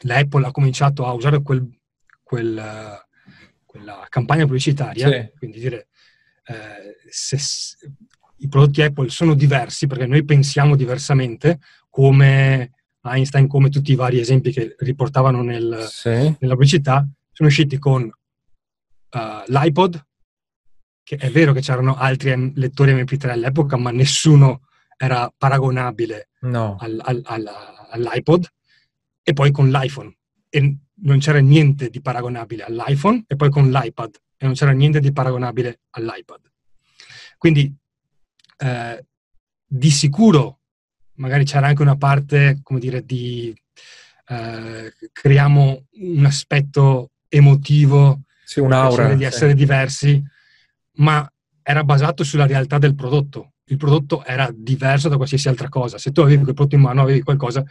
l'Apple 0.00 0.46
ha 0.46 0.50
cominciato 0.50 1.06
a 1.06 1.12
usare 1.12 1.40
quel, 1.42 1.68
quel 2.22 3.05
quella 3.76 4.06
campagna 4.08 4.44
pubblicitaria, 4.44 5.08
sì. 5.08 5.30
quindi 5.38 5.58
dire 5.58 5.88
eh, 6.44 6.96
se, 7.08 7.38
i 8.38 8.48
prodotti 8.48 8.82
Apple 8.82 9.08
sono 9.08 9.34
diversi 9.34 9.86
perché 9.86 10.06
noi 10.06 10.24
pensiamo 10.24 10.76
diversamente, 10.76 11.60
come 11.90 12.72
Einstein, 13.02 13.46
come 13.46 13.68
tutti 13.68 13.92
i 13.92 13.96
vari 13.96 14.18
esempi 14.18 14.52
che 14.52 14.74
riportavano 14.78 15.42
nel, 15.42 15.86
sì. 15.88 16.08
nella 16.10 16.54
pubblicità, 16.54 17.06
sono 17.32 17.48
usciti 17.48 17.78
con 17.78 18.02
uh, 18.02 19.18
l'iPod, 19.46 20.06
che 21.02 21.16
è 21.16 21.30
vero 21.30 21.52
che 21.52 21.60
c'erano 21.60 21.96
altri 21.96 22.52
lettori 22.54 22.92
MP3 22.92 23.30
all'epoca, 23.30 23.76
ma 23.76 23.90
nessuno 23.90 24.62
era 24.96 25.32
paragonabile 25.36 26.30
no. 26.40 26.76
al, 26.80 27.00
al, 27.02 27.20
al, 27.24 27.50
all'iPod, 27.90 28.46
e 29.22 29.32
poi 29.32 29.50
con 29.50 29.70
l'iPhone. 29.70 30.14
E 30.48 30.76
non 31.02 31.18
c'era 31.18 31.38
niente 31.38 31.90
di 31.90 32.00
paragonabile 32.00 32.64
all'iPhone 32.64 33.24
e 33.26 33.36
poi 33.36 33.50
con 33.50 33.70
l'iPad 33.70 34.14
e 34.36 34.44
non 34.44 34.54
c'era 34.54 34.72
niente 34.72 35.00
di 35.00 35.12
paragonabile 35.12 35.80
all'iPad. 35.90 36.40
Quindi 37.38 37.74
eh, 38.58 39.06
di 39.66 39.90
sicuro 39.90 40.60
magari 41.16 41.44
c'era 41.44 41.66
anche 41.66 41.82
una 41.82 41.96
parte, 41.96 42.60
come 42.62 42.78
dire, 42.78 43.04
di 43.04 43.54
eh, 44.28 44.92
creiamo 45.12 45.86
un 45.92 46.24
aspetto 46.24 47.12
emotivo 47.28 48.22
sì, 48.44 48.60
un'aura, 48.60 49.14
di 49.14 49.24
essere 49.24 49.50
sì. 49.50 49.56
diversi, 49.56 50.22
ma 50.96 51.30
era 51.62 51.84
basato 51.84 52.24
sulla 52.24 52.46
realtà 52.46 52.78
del 52.78 52.94
prodotto. 52.94 53.52
Il 53.68 53.76
prodotto 53.76 54.24
era 54.24 54.48
diverso 54.54 55.08
da 55.08 55.16
qualsiasi 55.16 55.48
altra 55.48 55.68
cosa. 55.68 55.98
Se 55.98 56.12
tu 56.12 56.20
avevi 56.20 56.42
quel 56.42 56.54
prodotto 56.54 56.76
in 56.76 56.82
mano, 56.82 57.02
avevi 57.02 57.22
qualcosa 57.22 57.64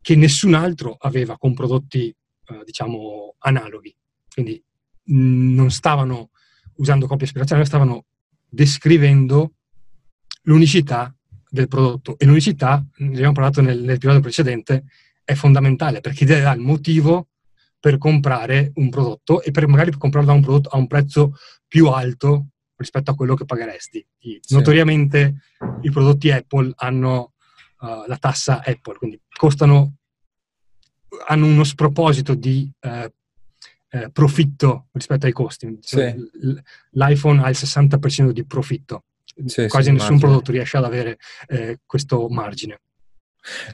che 0.00 0.14
nessun 0.16 0.54
altro 0.54 0.96
aveva 0.98 1.36
con 1.36 1.52
prodotti 1.54 2.14
eh, 2.50 2.62
diciamo, 2.64 3.34
analoghi. 3.38 3.94
Quindi 4.32 4.62
mh, 5.04 5.14
mm, 5.14 5.54
non 5.54 5.70
stavano 5.70 6.30
usando 6.76 7.06
copia 7.06 7.26
ispirazionale, 7.26 7.66
stavano 7.66 8.04
descrivendo 8.48 9.54
l'unicità 10.42 11.14
del 11.48 11.68
prodotto. 11.68 12.18
E 12.18 12.26
l'unicità, 12.26 12.84
ne 12.98 13.08
abbiamo 13.08 13.32
parlato 13.32 13.60
nel, 13.60 13.80
nell'episodio 13.80 14.20
precedente, 14.20 14.84
è 15.24 15.34
fondamentale 15.34 16.00
perché 16.00 16.26
ti 16.26 16.40
dà 16.40 16.52
il 16.52 16.60
motivo 16.60 17.28
per 17.78 17.98
comprare 17.98 18.72
un 18.74 18.90
prodotto 18.90 19.42
e 19.42 19.50
per 19.50 19.66
magari 19.66 19.90
comprarlo 19.96 20.30
a 20.30 20.34
un 20.34 20.42
prodotto 20.42 20.68
a 20.68 20.76
un 20.76 20.86
prezzo 20.86 21.34
più 21.66 21.88
alto 21.88 22.48
rispetto 22.76 23.10
a 23.10 23.14
quello 23.14 23.34
che 23.34 23.44
pagheresti. 23.44 24.06
Sì. 24.18 24.40
Notoriamente 24.50 25.42
i 25.82 25.90
prodotti 25.90 26.30
Apple 26.30 26.72
hanno 26.76 27.34
uh, 27.80 28.06
la 28.06 28.16
tassa 28.18 28.62
Apple, 28.64 28.96
quindi 28.96 29.20
costano, 29.36 29.96
hanno 31.26 31.46
uno 31.46 31.64
sproposito 31.64 32.34
di 32.34 32.70
uh, 32.80 33.98
uh, 33.98 34.10
profitto 34.12 34.86
rispetto 34.92 35.26
ai 35.26 35.32
costi. 35.32 35.78
Sì. 35.80 36.14
L'iPhone 36.92 37.42
ha 37.42 37.48
il 37.48 37.56
60% 37.58 38.30
di 38.30 38.44
profitto, 38.44 39.04
sì, 39.46 39.68
quasi 39.68 39.86
sì, 39.86 39.92
nessun 39.92 40.14
margine. 40.14 40.18
prodotto 40.18 40.52
riesce 40.52 40.76
ad 40.76 40.84
avere 40.84 41.18
eh, 41.48 41.78
questo 41.86 42.28
margine. 42.28 42.80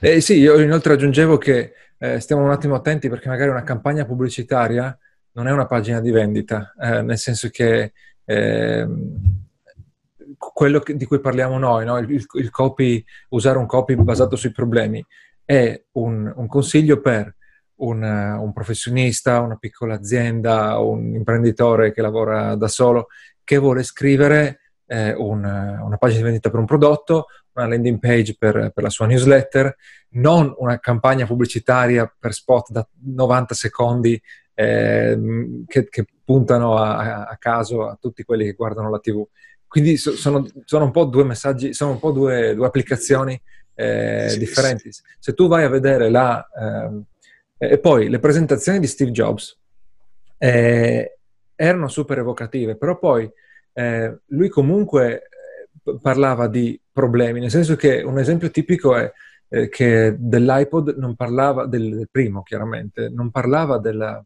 Eh, 0.00 0.20
sì, 0.20 0.38
io 0.38 0.60
inoltre 0.60 0.94
aggiungevo 0.94 1.38
che 1.38 1.72
eh, 1.98 2.20
stiamo 2.20 2.44
un 2.44 2.50
attimo 2.50 2.74
attenti 2.74 3.08
perché 3.08 3.28
magari 3.28 3.50
una 3.50 3.62
campagna 3.64 4.04
pubblicitaria 4.04 4.96
non 5.32 5.48
è 5.48 5.52
una 5.52 5.66
pagina 5.66 6.00
di 6.00 6.10
vendita, 6.10 6.72
eh, 6.80 7.02
nel 7.02 7.18
senso 7.18 7.48
che 7.50 7.92
ehm, 8.24 9.44
quello 10.38 10.80
che, 10.80 10.96
di 10.96 11.04
cui 11.04 11.20
parliamo 11.20 11.58
noi, 11.58 11.84
no? 11.84 11.98
il, 11.98 12.26
il, 12.34 12.50
copy, 12.50 13.04
usare 13.30 13.58
un 13.58 13.66
copy 13.66 13.94
basato 13.96 14.36
sui 14.36 14.52
problemi, 14.52 15.04
è 15.46 15.80
un, 15.92 16.30
un 16.34 16.46
consiglio 16.48 17.00
per 17.00 17.34
un, 17.76 18.02
un, 18.02 18.52
professionista, 18.52 19.40
una 19.40 19.56
piccola 19.56 19.94
azienda, 19.94 20.78
un 20.78 21.14
imprenditore 21.14 21.92
che 21.92 22.02
lavora 22.02 22.54
da 22.56 22.68
solo, 22.68 23.06
che 23.44 23.56
vuole 23.56 23.82
scrivere 23.84 24.60
eh, 24.86 25.14
un, 25.14 25.44
una 25.44 25.96
pagina 25.96 26.18
di 26.18 26.24
vendita 26.24 26.50
per 26.50 26.58
un 26.58 26.66
prodotto, 26.66 27.26
una 27.52 27.68
landing 27.68 27.98
page 27.98 28.36
per, 28.38 28.72
per, 28.74 28.82
la 28.82 28.90
sua 28.90 29.06
newsletter, 29.06 29.74
non 30.10 30.52
una 30.58 30.78
campagna 30.78 31.26
pubblicitaria 31.26 32.12
per 32.18 32.32
spot 32.32 32.70
da 32.70 32.86
90 33.04 33.54
secondi 33.54 34.20
eh, 34.54 35.18
che, 35.66 35.88
che, 35.88 36.06
puntano 36.24 36.76
a, 36.76 37.24
a, 37.26 37.36
caso 37.36 37.86
a 37.86 37.96
tutti 38.00 38.24
quelli 38.24 38.44
che 38.46 38.54
guardano 38.54 38.90
la 38.90 38.98
TV. 38.98 39.24
Quindi 39.68 39.96
so, 39.96 40.10
sono, 40.12 40.44
sono, 40.64 40.86
un 40.86 40.90
po' 40.90 41.04
due 41.04 41.22
messaggi, 41.22 41.72
sono 41.72 41.92
un 41.92 41.98
po' 42.00 42.10
due, 42.10 42.52
due 42.54 42.66
applicazioni 42.66 43.40
eh, 43.76 44.26
sì, 44.30 44.38
differenti. 44.38 44.92
Sì. 44.92 45.02
Se 45.18 45.34
tu 45.34 45.46
vai 45.46 45.64
a 45.64 45.68
vedere 45.68 46.10
la... 46.10 46.44
Eh, 47.58 47.68
e 47.68 47.78
poi 47.78 48.10
le 48.10 48.18
presentazioni 48.18 48.78
di 48.78 48.86
Steve 48.86 49.12
Jobs 49.12 49.58
eh, 50.38 51.18
erano 51.54 51.88
super 51.88 52.18
evocative, 52.18 52.76
però 52.76 52.98
poi 52.98 53.30
eh, 53.72 54.18
lui 54.26 54.48
comunque 54.48 55.22
eh, 55.84 55.98
parlava 56.00 56.48
di 56.48 56.78
problemi, 56.92 57.40
nel 57.40 57.50
senso 57.50 57.76
che 57.76 58.02
un 58.02 58.18
esempio 58.18 58.50
tipico 58.50 58.94
è 58.94 59.10
eh, 59.48 59.68
che 59.68 60.16
dell'iPod 60.18 60.96
non 60.98 61.14
parlava, 61.14 61.66
del, 61.66 61.96
del, 61.96 62.08
primo 62.10 62.42
chiaramente, 62.42 63.08
non 63.08 63.30
parlava 63.30 63.78
della, 63.78 64.22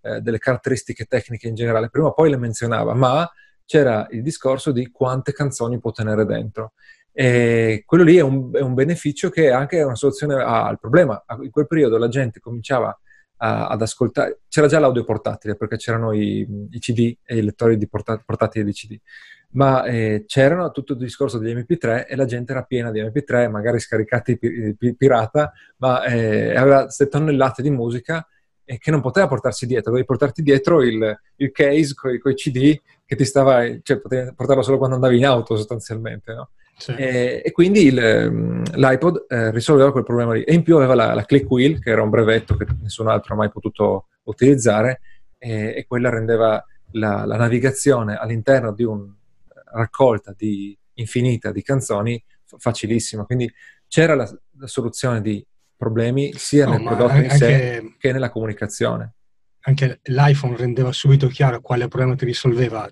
eh, 0.00 0.20
delle 0.20 0.38
caratteristiche 0.38 1.04
tecniche 1.04 1.48
in 1.48 1.54
generale, 1.54 1.90
prima 1.90 2.08
o 2.08 2.12
poi 2.12 2.30
le 2.30 2.36
menzionava, 2.36 2.92
ma 2.94 3.30
c'era 3.64 4.06
il 4.10 4.22
discorso 4.22 4.72
di 4.72 4.90
quante 4.90 5.32
canzoni 5.32 5.78
può 5.78 5.90
tenere 5.90 6.26
dentro. 6.26 6.72
E 7.16 7.84
quello 7.86 8.02
lì 8.02 8.16
è 8.16 8.22
un, 8.22 8.50
è 8.52 8.60
un 8.60 8.74
beneficio 8.74 9.30
che 9.30 9.44
è 9.44 9.52
anche 9.52 9.80
una 9.80 9.94
soluzione 9.94 10.34
al 10.34 10.80
problema. 10.80 11.22
In 11.42 11.50
quel 11.50 11.68
periodo 11.68 11.96
la 11.96 12.08
gente 12.08 12.40
cominciava 12.40 12.98
a, 13.36 13.68
ad 13.68 13.82
ascoltare. 13.82 14.40
C'era 14.48 14.66
già 14.66 14.80
l'audio 14.80 15.04
portatile 15.04 15.54
perché 15.54 15.76
c'erano 15.76 16.12
i, 16.12 16.46
i 16.70 16.78
CD 16.80 17.16
e 17.24 17.36
i 17.36 17.42
lettori 17.42 17.76
di 17.76 17.86
porta, 17.88 18.20
portatili 18.24 18.64
di 18.64 18.72
CD, 18.72 18.98
ma 19.50 19.84
eh, 19.84 20.24
c'erano 20.26 20.72
tutto 20.72 20.94
il 20.94 20.98
discorso 20.98 21.38
degli 21.38 21.54
MP3 21.54 22.06
e 22.08 22.16
la 22.16 22.24
gente 22.24 22.50
era 22.50 22.62
piena 22.62 22.90
di 22.90 23.00
MP3, 23.00 23.48
magari 23.48 23.78
scaricati 23.78 24.36
pi, 24.36 24.74
pi, 24.76 24.96
pirata, 24.96 25.52
ma 25.76 26.04
eh, 26.04 26.56
aveva 26.56 26.82
queste 26.84 27.06
tonnellate 27.06 27.62
di 27.62 27.70
musica 27.70 28.26
e 28.66 28.78
che 28.78 28.90
non 28.90 29.02
poteva 29.02 29.28
portarsi 29.28 29.66
dietro, 29.66 29.90
dovevi 29.90 30.06
portarti 30.06 30.42
dietro 30.42 30.82
il, 30.82 31.16
il 31.36 31.50
case 31.52 31.94
con 31.94 32.12
i 32.12 32.34
CD 32.34 32.80
che 33.04 33.14
ti 33.14 33.24
stava, 33.24 33.62
cioè 33.82 34.00
potevi 34.00 34.34
portarlo 34.34 34.62
solo 34.62 34.78
quando 34.78 34.96
andavi 34.96 35.18
in 35.18 35.26
auto 35.26 35.56
sostanzialmente, 35.56 36.32
no? 36.32 36.50
Sì. 36.76 36.92
E, 36.92 37.42
e, 37.44 37.52
quindi 37.52 37.86
il, 37.86 37.98
ehm, 37.98 38.62
l'iPod 38.74 39.26
eh, 39.28 39.50
risolveva 39.50 39.92
quel 39.92 40.04
problema 40.04 40.34
lì. 40.34 40.42
E 40.42 40.54
in 40.54 40.62
più 40.62 40.76
aveva 40.76 40.94
la, 40.94 41.14
la, 41.14 41.24
click 41.24 41.50
wheel, 41.50 41.80
che 41.80 41.90
era 41.90 42.02
un 42.02 42.10
brevetto 42.10 42.56
che 42.56 42.66
nessun 42.82 43.08
altro 43.08 43.34
ha 43.34 43.36
mai 43.36 43.50
potuto 43.50 44.08
utilizzare, 44.24 45.00
e, 45.38 45.74
e 45.76 45.84
quella 45.86 46.10
rendeva 46.10 46.64
la, 46.92 47.24
la, 47.24 47.36
navigazione 47.36 48.16
all'interno 48.16 48.72
di 48.72 48.84
una 48.84 49.14
raccolta 49.72 50.34
di, 50.36 50.76
infinita 50.94 51.52
di 51.52 51.62
canzoni 51.62 52.22
facilissima. 52.44 53.24
Quindi 53.24 53.52
c'era 53.88 54.14
la, 54.14 54.28
la 54.58 54.66
soluzione 54.66 55.20
di 55.20 55.44
problemi 55.76 56.32
sia 56.34 56.66
no, 56.66 56.72
nel 56.72 56.84
prodotto 56.84 57.16
in 57.16 57.30
sé 57.30 57.94
che 57.98 58.12
nella 58.12 58.30
comunicazione. 58.30 59.14
Anche 59.66 60.00
l'iPhone 60.04 60.56
rendeva 60.56 60.92
subito 60.92 61.26
chiaro 61.28 61.60
quale 61.60 61.88
problema 61.88 62.14
ti 62.14 62.24
risolveva. 62.24 62.88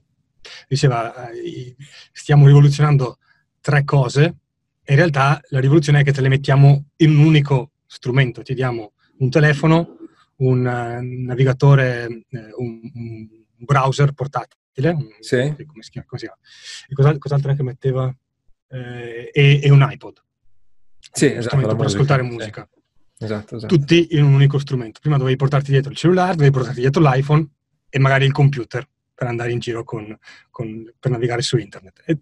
Diceva, 0.67 1.31
eh, 1.31 1.77
stiamo 2.13 2.47
rivoluzionando 2.47 3.19
tre 3.63 3.85
cose 3.85 4.37
in 4.85 4.97
realtà 4.97 5.41
la 5.49 5.61
rivoluzione 5.61 6.01
è 6.01 6.05
che 6.05 6.13
te 6.13 6.21
le 6.21 6.29
mettiamo 6.29 6.87
in 6.97 7.17
un 7.17 7.25
unico 7.25 7.73
strumento. 7.87 8.43
Ti 8.43 8.55
diamo 8.55 8.93
un 9.19 9.31
telefono, 9.31 9.97
un 10.37 10.59
uh, 10.59 11.25
navigatore, 11.25 12.25
uh, 12.29 12.39
un, 12.63 12.81
un, 12.95 13.29
browser 13.65 14.13
portatile, 14.13 14.91
un, 14.91 15.07
sì. 15.21 15.55
come 15.67 15.83
si 15.83 15.91
chiama? 15.91 16.07
Come 16.09 16.21
si 16.21 16.27
chiama? 16.27 16.41
E 16.89 16.95
cos'altro, 16.95 17.19
cos'altro 17.21 17.55
che 17.55 17.63
metteva? 17.63 18.13
Eh, 18.69 19.31
e, 19.33 19.61
e, 19.63 19.71
un 19.71 19.87
iPod. 19.89 20.21
Sì, 21.13 21.27
esatto, 21.27 21.57
per 21.57 21.67
musica, 21.67 21.85
ascoltare 21.85 22.23
musica. 22.23 22.69
Sì. 22.73 23.25
Esatto, 23.25 23.57
esatto. 23.57 23.77
Tutti 23.77 24.09
in 24.17 24.25
un 24.25 24.33
unico 24.33 24.59
strumento. 24.59 24.99
Prima 25.01 25.17
dovevi 25.17 25.37
portarti 25.37 25.71
dietro 25.71 25.93
il 25.93 25.97
cellulare, 25.97 26.35
dovevi 26.35 26.53
portarti 26.53 26.81
dietro 26.81 27.03
l'iPhone 27.03 27.47
e 27.89 27.99
magari 28.01 28.25
il 28.25 28.33
computer 28.33 28.85
per 29.15 29.29
andare 29.29 29.53
in 29.53 29.61
giro 29.61 29.85
con, 29.85 30.19
con, 30.51 30.93
per 30.99 31.11
navigare 31.13 31.43
su 31.43 31.57
internet. 31.57 32.03
E 32.05 32.19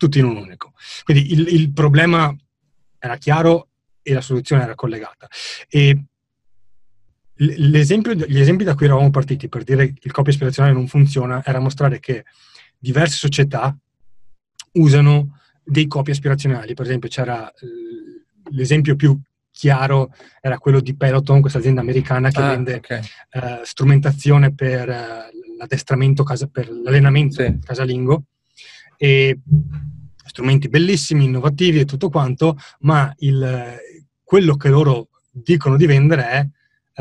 tutti 0.00 0.18
in 0.18 0.24
un 0.24 0.36
unico. 0.36 0.72
Quindi 1.04 1.30
il, 1.32 1.46
il 1.48 1.72
problema 1.72 2.34
era 2.98 3.16
chiaro 3.18 3.68
e 4.00 4.14
la 4.14 4.22
soluzione 4.22 4.62
era 4.62 4.74
collegata. 4.74 5.28
E 5.68 6.04
gli 7.34 7.76
esempi 7.76 8.64
da 8.64 8.74
cui 8.74 8.86
eravamo 8.86 9.10
partiti 9.10 9.48
per 9.48 9.62
dire 9.62 9.92
che 9.92 10.00
il 10.02 10.12
copia 10.12 10.32
ispirazionale 10.32 10.74
non 10.74 10.88
funziona 10.88 11.42
era 11.44 11.58
mostrare 11.58 11.98
che 12.00 12.24
diverse 12.78 13.16
società 13.16 13.76
usano 14.72 15.38
dei 15.62 15.86
copie 15.86 16.14
aspirazionali. 16.14 16.72
Per 16.72 16.86
esempio, 16.86 17.10
c'era 17.10 17.52
l'esempio 18.52 18.96
più 18.96 19.18
chiaro 19.50 20.14
era 20.40 20.58
quello 20.58 20.80
di 20.80 20.96
Peloton, 20.96 21.42
questa 21.42 21.58
azienda 21.58 21.82
americana 21.82 22.30
che 22.30 22.40
ah, 22.40 22.48
vende 22.48 22.74
okay. 22.76 23.00
uh, 23.32 23.64
strumentazione 23.64 24.54
per 24.54 24.88
uh, 24.88 25.56
l'addestramento, 25.58 26.22
casa, 26.22 26.46
per 26.46 26.70
l'allenamento 26.70 27.42
sì. 27.42 27.58
casalingo 27.62 28.24
e 29.02 29.40
strumenti 30.26 30.68
bellissimi, 30.68 31.24
innovativi 31.24 31.80
e 31.80 31.84
tutto 31.86 32.10
quanto, 32.10 32.58
ma 32.80 33.10
il, 33.20 33.78
quello 34.22 34.56
che 34.56 34.68
loro 34.68 35.08
dicono 35.30 35.78
di 35.78 35.86
vendere 35.86 36.28
è 36.28 36.48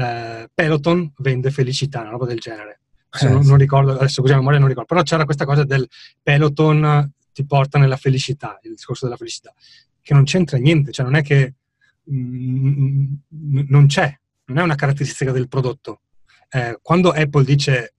eh, 0.01 0.50
Peloton 0.53 1.12
vende 1.18 1.51
felicità, 1.51 2.00
una 2.00 2.12
roba 2.12 2.25
del 2.25 2.39
genere. 2.39 2.79
Eh, 3.20 3.27
non, 3.27 3.46
non, 3.46 3.58
ricordo, 3.58 3.98
adesso 3.98 4.22
così 4.22 4.32
a 4.32 4.38
memoria 4.38 4.60
non 4.60 4.70
ricordo, 4.70 4.88
però 4.94 5.03
c'era 5.06 5.25
questa 5.25 5.44
cosa 5.44 5.65
del 5.65 5.86
Peloton 6.24 7.12
ti 7.34 7.46
porta 7.46 7.77
nella 7.77 7.98
felicità, 7.98 8.58
il 8.62 8.72
discorso 8.72 9.03
della 9.03 9.18
felicità, 9.18 9.53
che 10.01 10.13
non 10.13 10.24
c'entra 10.24 10.58
niente, 10.58 10.94
cioè 10.94 11.03
non 11.03 11.15
è 11.15 11.22
che 11.22 11.56
mh, 12.03 12.15
mm, 12.15 13.60
non 13.68 13.88
c'è, 13.88 14.18
non 14.46 14.58
è 14.58 14.62
una 14.62 14.75
caratteristica 14.75 15.34
del 15.34 15.50
prodotto. 15.50 16.03
Eh, 16.50 16.79
quando 16.82 17.12
Apple 17.12 17.44
dice 17.44 17.94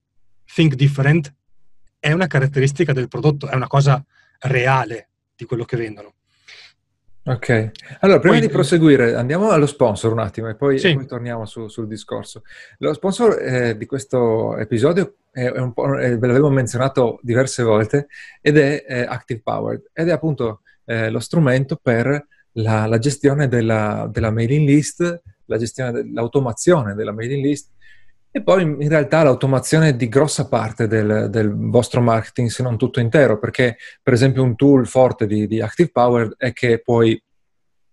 think 0.55 0.75
different, 0.75 1.35
è 2.01 2.13
una 2.13 2.27
caratteristica 2.27 2.93
del 2.93 3.09
prodotto, 3.09 3.47
è 3.47 3.55
una 3.55 3.69
cosa 3.69 4.05
reale 4.41 5.11
di 5.37 5.45
quello 5.45 5.65
che 5.65 5.77
vendono. 5.77 6.15
Ok, 7.23 7.71
allora 8.01 8.19
prima 8.19 8.39
poi, 8.39 8.47
di 8.47 8.53
proseguire 8.53 9.15
andiamo 9.15 9.51
allo 9.51 9.67
sponsor 9.67 10.11
un 10.11 10.21
attimo 10.21 10.49
e 10.49 10.57
poi, 10.57 10.79
sì. 10.79 10.95
poi 10.95 11.07
torniamo 11.07 11.45
su, 11.45 11.69
sul 11.69 11.87
discorso. 11.87 12.43
Lo 12.79 12.95
sponsor 12.95 13.39
eh, 13.39 13.77
di 13.77 13.85
questo 13.85 14.57
episodio 14.57 15.17
è, 15.31 15.43
è 15.43 15.59
un 15.59 15.75
po', 15.75 15.99
eh, 15.99 16.17
ve 16.17 16.27
l'avevo 16.27 16.49
menzionato 16.49 17.21
diverse 17.23 17.63
volte 17.63 18.09
ed 18.41 18.57
è 18.57 18.85
eh, 18.89 19.03
Active 19.03 19.43
Powered 19.45 19.91
ed 19.93 20.09
è 20.09 20.13
appunto 20.13 20.63
eh, 20.87 21.11
lo 21.11 21.21
strumento 21.21 21.79
per 21.81 22.27
la, 22.53 22.87
la 22.87 22.99
gestione 22.99 23.49
della, 23.49 24.09
della, 24.11 24.31
mailing 24.31 24.67
list, 24.67 25.23
la 25.45 25.59
gestione 25.59 25.93
dell'automazione 25.93 26.95
della 26.95 27.13
mailing 27.13 27.45
list 27.45 27.69
e 28.33 28.43
poi 28.43 28.63
in 28.63 28.89
realtà 28.89 29.25
l'automazione 29.25 29.97
di 29.97 30.09
grossa 30.09 30.47
parte 30.47 30.87
del, 30.87 31.29
del, 31.31 31.53
vostro 31.53 32.01
marketing, 32.01 32.49
se 32.49 32.63
non 32.63 32.79
tutto 32.79 33.01
intero, 33.01 33.39
perché 33.39 33.77
per 34.03 34.13
esempio 34.13 34.45
un 34.45 34.55
tool 34.55 34.87
forte 34.87 35.27
di, 35.27 35.49
di 35.49 35.61
Active 35.61 35.91
Power 35.91 36.35
è 36.37 36.53
che 36.53 36.81
puoi 36.81 37.21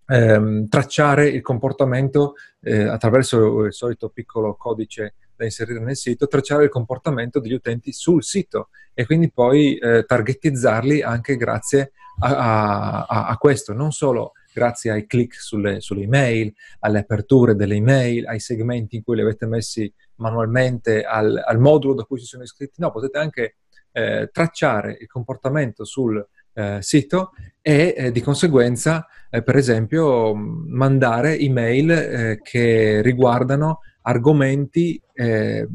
ehm, 0.06 0.68
tracciare 0.68 1.28
il 1.28 1.42
comportamento 1.42 2.34
eh, 2.62 2.84
attraverso 2.84 3.64
il 3.64 3.72
solito 3.72 4.10
piccolo 4.10 4.54
codice 4.54 5.14
da 5.34 5.44
inserire 5.44 5.80
nel 5.80 5.96
sito, 5.96 6.28
tracciare 6.28 6.64
il 6.64 6.70
comportamento 6.70 7.40
degli 7.40 7.52
utenti 7.52 7.92
sul 7.92 8.22
sito 8.22 8.68
e 8.94 9.06
quindi 9.06 9.32
poi 9.32 9.76
eh, 9.76 10.04
targetizzarli 10.04 11.02
anche 11.02 11.36
grazie 11.36 11.92
a, 12.20 13.06
a, 13.06 13.26
a 13.26 13.36
questo, 13.36 13.72
non 13.72 13.92
solo 13.92 14.32
grazie 14.52 14.90
ai 14.90 15.06
click 15.06 15.34
sulle, 15.34 15.80
sulle 15.80 16.02
email, 16.02 16.52
alle 16.80 16.98
aperture 17.00 17.54
delle 17.54 17.76
email, 17.76 18.26
ai 18.26 18.40
segmenti 18.40 18.96
in 18.96 19.04
cui 19.04 19.14
li 19.14 19.22
avete 19.22 19.46
messi 19.46 19.92
manualmente, 20.18 21.02
al, 21.02 21.42
al 21.44 21.58
modulo 21.58 21.94
da 21.94 22.04
cui 22.04 22.20
si 22.20 22.26
sono 22.26 22.44
iscritti. 22.44 22.80
No, 22.80 22.92
potete 22.92 23.18
anche 23.18 23.56
eh, 23.92 24.28
tracciare 24.32 24.96
il 25.00 25.08
comportamento 25.08 25.84
sul, 25.84 26.24
eh, 26.58 26.78
sito 26.80 27.30
e 27.62 27.94
eh, 27.96 28.10
di 28.10 28.20
conseguenza, 28.20 29.06
eh, 29.30 29.42
per 29.42 29.54
esempio, 29.54 30.34
mandare 30.34 31.38
email 31.38 31.90
eh, 31.90 32.40
che 32.42 33.00
riguardano 33.00 33.80
argomenti 34.02 35.00
eh, 35.12 35.68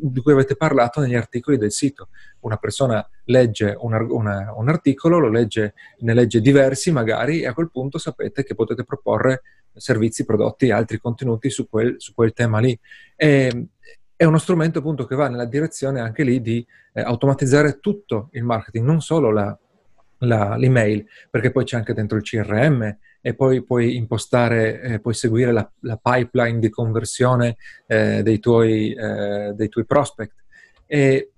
di 0.00 0.20
cui 0.20 0.32
avete 0.32 0.54
parlato 0.54 1.00
negli 1.00 1.16
articoli 1.16 1.58
del 1.58 1.72
sito. 1.72 2.10
Una 2.40 2.58
persona 2.58 3.04
legge 3.24 3.74
un, 3.76 3.92
una, 4.08 4.52
un, 4.54 4.68
articolo, 4.68 5.18
lo 5.18 5.28
legge, 5.28 5.74
ne 6.00 6.14
legge 6.14 6.40
diversi 6.40 6.92
magari, 6.92 7.40
e 7.40 7.46
a 7.48 7.54
quel 7.54 7.70
punto 7.70 7.98
sapete 7.98 8.44
che 8.44 8.54
potete 8.54 8.84
proporre 8.84 9.42
servizi, 9.78 10.24
prodotti, 10.24 10.70
altri 10.70 11.00
contenuti 11.00 11.50
su 11.50 11.68
quel, 11.68 11.94
su 11.98 12.14
quel 12.14 12.32
tema 12.32 12.58
lì. 12.58 12.78
E, 13.16 13.68
è 14.18 14.24
uno 14.24 14.38
strumento 14.38 14.80
appunto 14.80 15.06
che 15.06 15.14
va 15.14 15.28
nella 15.28 15.44
direzione 15.44 16.00
anche 16.00 16.24
lì 16.24 16.40
di 16.40 16.66
eh, 16.92 17.00
automatizzare 17.00 17.78
tutto 17.78 18.30
il 18.32 18.42
marketing, 18.42 18.84
non 18.84 19.00
solo 19.00 19.30
la, 19.30 19.56
la, 20.18 20.56
l'email, 20.56 21.06
perché 21.30 21.52
poi 21.52 21.64
c'è 21.64 21.76
anche 21.76 21.94
dentro 21.94 22.16
il 22.16 22.24
CRM 22.24 22.96
e 23.20 23.34
poi 23.34 23.62
puoi 23.62 23.94
impostare, 23.94 24.80
eh, 24.80 24.98
puoi 25.00 25.14
seguire 25.14 25.52
la, 25.52 25.70
la, 25.82 25.98
pipeline 26.02 26.58
di 26.58 26.68
conversione 26.68 27.56
eh, 27.86 28.22
dei, 28.22 28.40
tuoi, 28.40 28.92
eh, 28.92 29.52
dei, 29.54 29.68
tuoi, 29.68 29.84
prospect. 29.84 30.34
E 30.86 31.30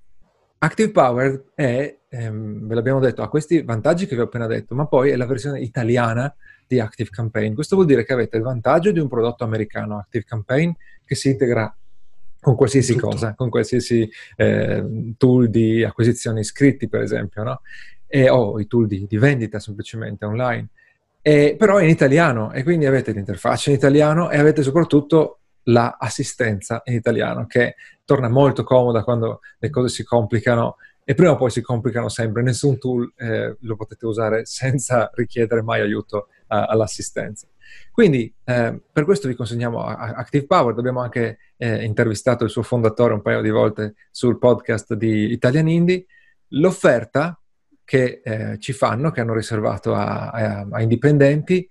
Active 0.59 0.91
Power 0.91 1.45
è, 1.55 1.99
ehm, 2.11 2.67
ve 2.67 2.75
l'abbiamo 2.75 3.01
detto, 3.01 3.23
ha 3.23 3.29
questi 3.29 3.63
vantaggi 3.63 4.07
che 4.07 4.15
vi 4.15 4.21
ho 4.21 4.25
appena 4.25 4.47
detto, 4.47 4.75
ma 4.75 4.87
poi 4.87 5.11
è 5.11 5.17
la 5.17 5.27
versione 5.27 5.61
italiana 5.61 6.35
di 6.67 6.79
Active 6.79 7.11
Campaign. 7.11 7.55
Questo 7.55 7.77
vuol 7.77 7.87
dire 7.87 8.05
che 8.05 8.13
avete 8.13 8.37
il 8.37 8.43
vantaggio 8.43 8.91
di 8.93 9.01
un 9.01 9.09
prodotto 9.09 9.45
americano, 9.45 9.99
Active 9.99 10.25
Campaign, 10.25 10.73
che 11.05 11.15
si 11.15 11.31
integra 11.31 11.75
con 12.41 12.57
qualsiasi 12.57 12.95
Tutto. 12.95 13.09
cosa, 13.09 13.35
con 13.35 13.51
qualsiasi 13.51 14.09
eh, 14.37 15.15
tool 15.17 15.51
di 15.51 15.85
acquisizione 15.85 16.41
iscritti, 16.41 16.89
per 16.89 17.03
esempio, 17.03 17.43
no? 17.43 17.61
o 18.31 18.59
i 18.59 18.67
tool 18.67 18.87
di, 18.87 19.07
di 19.09 19.19
vendita 19.19 19.59
semplicemente 19.61 20.25
online. 20.25 20.69
E, 21.23 21.55
però 21.59 21.77
è 21.77 21.85
in 21.85 21.91
italiano 21.91 22.51
e 22.53 22.63
quindi 22.63 22.87
avete 22.87 23.13
l'interfaccia 23.13 23.71
in 23.71 23.77
italiano 23.77 24.31
e 24.31 24.39
avete 24.39 24.63
soprattutto 24.63 25.41
l'assistenza 25.65 26.81
in 26.87 26.95
italiano 26.95 27.47
che 27.47 27.75
torna 28.05 28.29
molto 28.29 28.65
comoda 28.65 29.05
quando 29.05 29.41
le 29.59 29.71
cose 29.71 29.89
si 29.89 30.03
complicano 30.03 30.77
e 31.11 31.15
prima 31.15 31.33
o 31.33 31.37
poi 31.37 31.51
si 31.51 31.61
complicano 31.61 32.09
sempre. 32.09 32.41
Nessun 32.41 32.79
tool 32.79 33.13
eh, 33.17 33.57
lo 33.59 33.75
potete 33.75 34.07
usare 34.07 34.45
senza 34.47 35.11
richiedere 35.15 35.61
mai 35.61 35.81
aiuto 35.81 36.29
uh, 36.29 36.67
all'assistenza. 36.69 37.49
Quindi 37.91 38.33
eh, 38.45 38.81
per 38.93 39.05
questo 39.05 39.27
vi 39.27 39.35
consegniamo 39.35 39.85
Active 39.85 40.47
Power. 40.47 40.79
Abbiamo 40.79 41.01
anche 41.01 41.39
eh, 41.57 41.83
intervistato 41.83 42.45
il 42.45 42.51
suo 42.51 42.63
fondatore 42.63 43.15
un 43.15 43.23
paio 43.23 43.41
di 43.41 43.51
volte 43.51 43.95
sul 44.13 44.39
podcast 44.39 44.95
di 44.95 45.33
Italian 45.33 45.67
Indie. 45.67 46.07
L'offerta 46.51 47.41
che 47.85 48.21
eh, 48.23 48.59
ci 48.61 48.73
fanno, 48.73 49.11
che 49.11 49.21
hanno 49.21 49.35
riservato 49.35 49.97
a, 49.97 50.31
a, 50.31 50.67
a 50.71 50.81
indipendenti, 50.81 51.69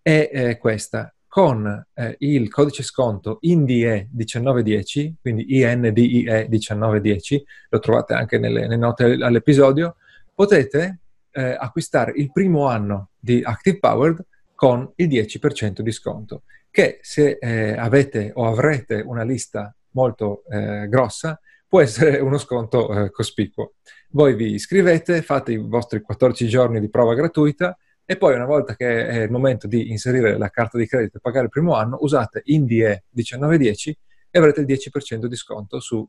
è 0.00 0.30
eh, 0.32 0.56
questa. 0.56 1.14
Con 1.28 1.86
eh, 1.94 2.16
il 2.20 2.48
codice 2.48 2.82
sconto 2.82 3.36
INDIE 3.42 4.08
1910, 4.12 5.16
quindi 5.20 5.44
INDIE 5.48 6.46
1910, 6.48 7.44
lo 7.68 7.78
trovate 7.78 8.14
anche 8.14 8.38
nelle, 8.38 8.62
nelle 8.62 8.76
note 8.76 9.04
all'episodio, 9.20 9.96
potete 10.34 11.00
eh, 11.32 11.56
acquistare 11.58 12.12
il 12.16 12.32
primo 12.32 12.66
anno 12.66 13.10
di 13.18 13.42
Active 13.44 13.78
Powered 13.78 14.24
con 14.54 14.90
il 14.96 15.08
10% 15.08 15.80
di 15.80 15.92
sconto, 15.92 16.42
che 16.70 16.98
se 17.02 17.38
eh, 17.40 17.76
avete 17.76 18.32
o 18.34 18.46
avrete 18.46 19.02
una 19.04 19.22
lista 19.22 19.72
molto 19.90 20.42
eh, 20.48 20.88
grossa 20.88 21.38
può 21.68 21.80
essere 21.80 22.18
uno 22.20 22.38
sconto 22.38 22.92
eh, 22.92 23.10
cospicuo. 23.10 23.74
Voi 24.10 24.34
vi 24.34 24.54
iscrivete, 24.54 25.22
fate 25.22 25.52
i 25.52 25.58
vostri 25.58 26.00
14 26.00 26.48
giorni 26.48 26.80
di 26.80 26.88
prova 26.88 27.14
gratuita 27.14 27.76
e 28.10 28.16
poi 28.16 28.34
una 28.34 28.46
volta 28.46 28.74
che 28.74 29.06
è 29.06 29.22
il 29.24 29.30
momento 29.30 29.66
di 29.66 29.90
inserire 29.90 30.38
la 30.38 30.48
carta 30.48 30.78
di 30.78 30.86
credito 30.86 31.18
e 31.18 31.20
pagare 31.20 31.44
il 31.44 31.50
primo 31.50 31.74
anno, 31.74 31.98
usate 32.00 32.40
INDIE 32.46 33.04
1910 33.10 33.98
e 34.30 34.38
avrete 34.38 34.62
il 34.62 34.66
10% 34.66 35.26
di 35.26 35.36
sconto 35.36 35.78
su 35.78 36.08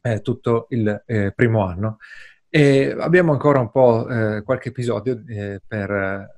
eh, 0.00 0.22
tutto 0.22 0.66
il 0.70 1.04
eh, 1.06 1.32
primo 1.32 1.64
anno. 1.64 1.98
E 2.48 2.96
abbiamo 2.98 3.30
ancora 3.30 3.60
un 3.60 3.70
po' 3.70 4.08
eh, 4.08 4.42
qualche 4.42 4.70
episodio 4.70 5.22
eh, 5.28 5.60
per 5.64 5.88
eh, 5.92 6.28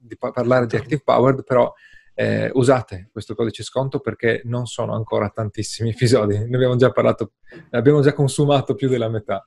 di 0.00 0.16
parlare 0.18 0.66
di 0.66 0.74
Active 0.74 1.02
Powered, 1.04 1.44
però 1.44 1.72
eh, 2.14 2.50
usate 2.54 3.10
questo 3.12 3.36
codice 3.36 3.62
sconto 3.62 4.00
perché 4.00 4.40
non 4.46 4.66
sono 4.66 4.94
ancora 4.94 5.28
tantissimi 5.28 5.90
episodi, 5.94 6.36
ne 6.36 6.56
abbiamo 6.56 6.74
già 6.74 6.90
parlato, 6.90 7.34
abbiamo 7.70 8.00
già 8.00 8.12
consumato 8.12 8.74
più 8.74 8.88
della 8.88 9.08
metà. 9.08 9.44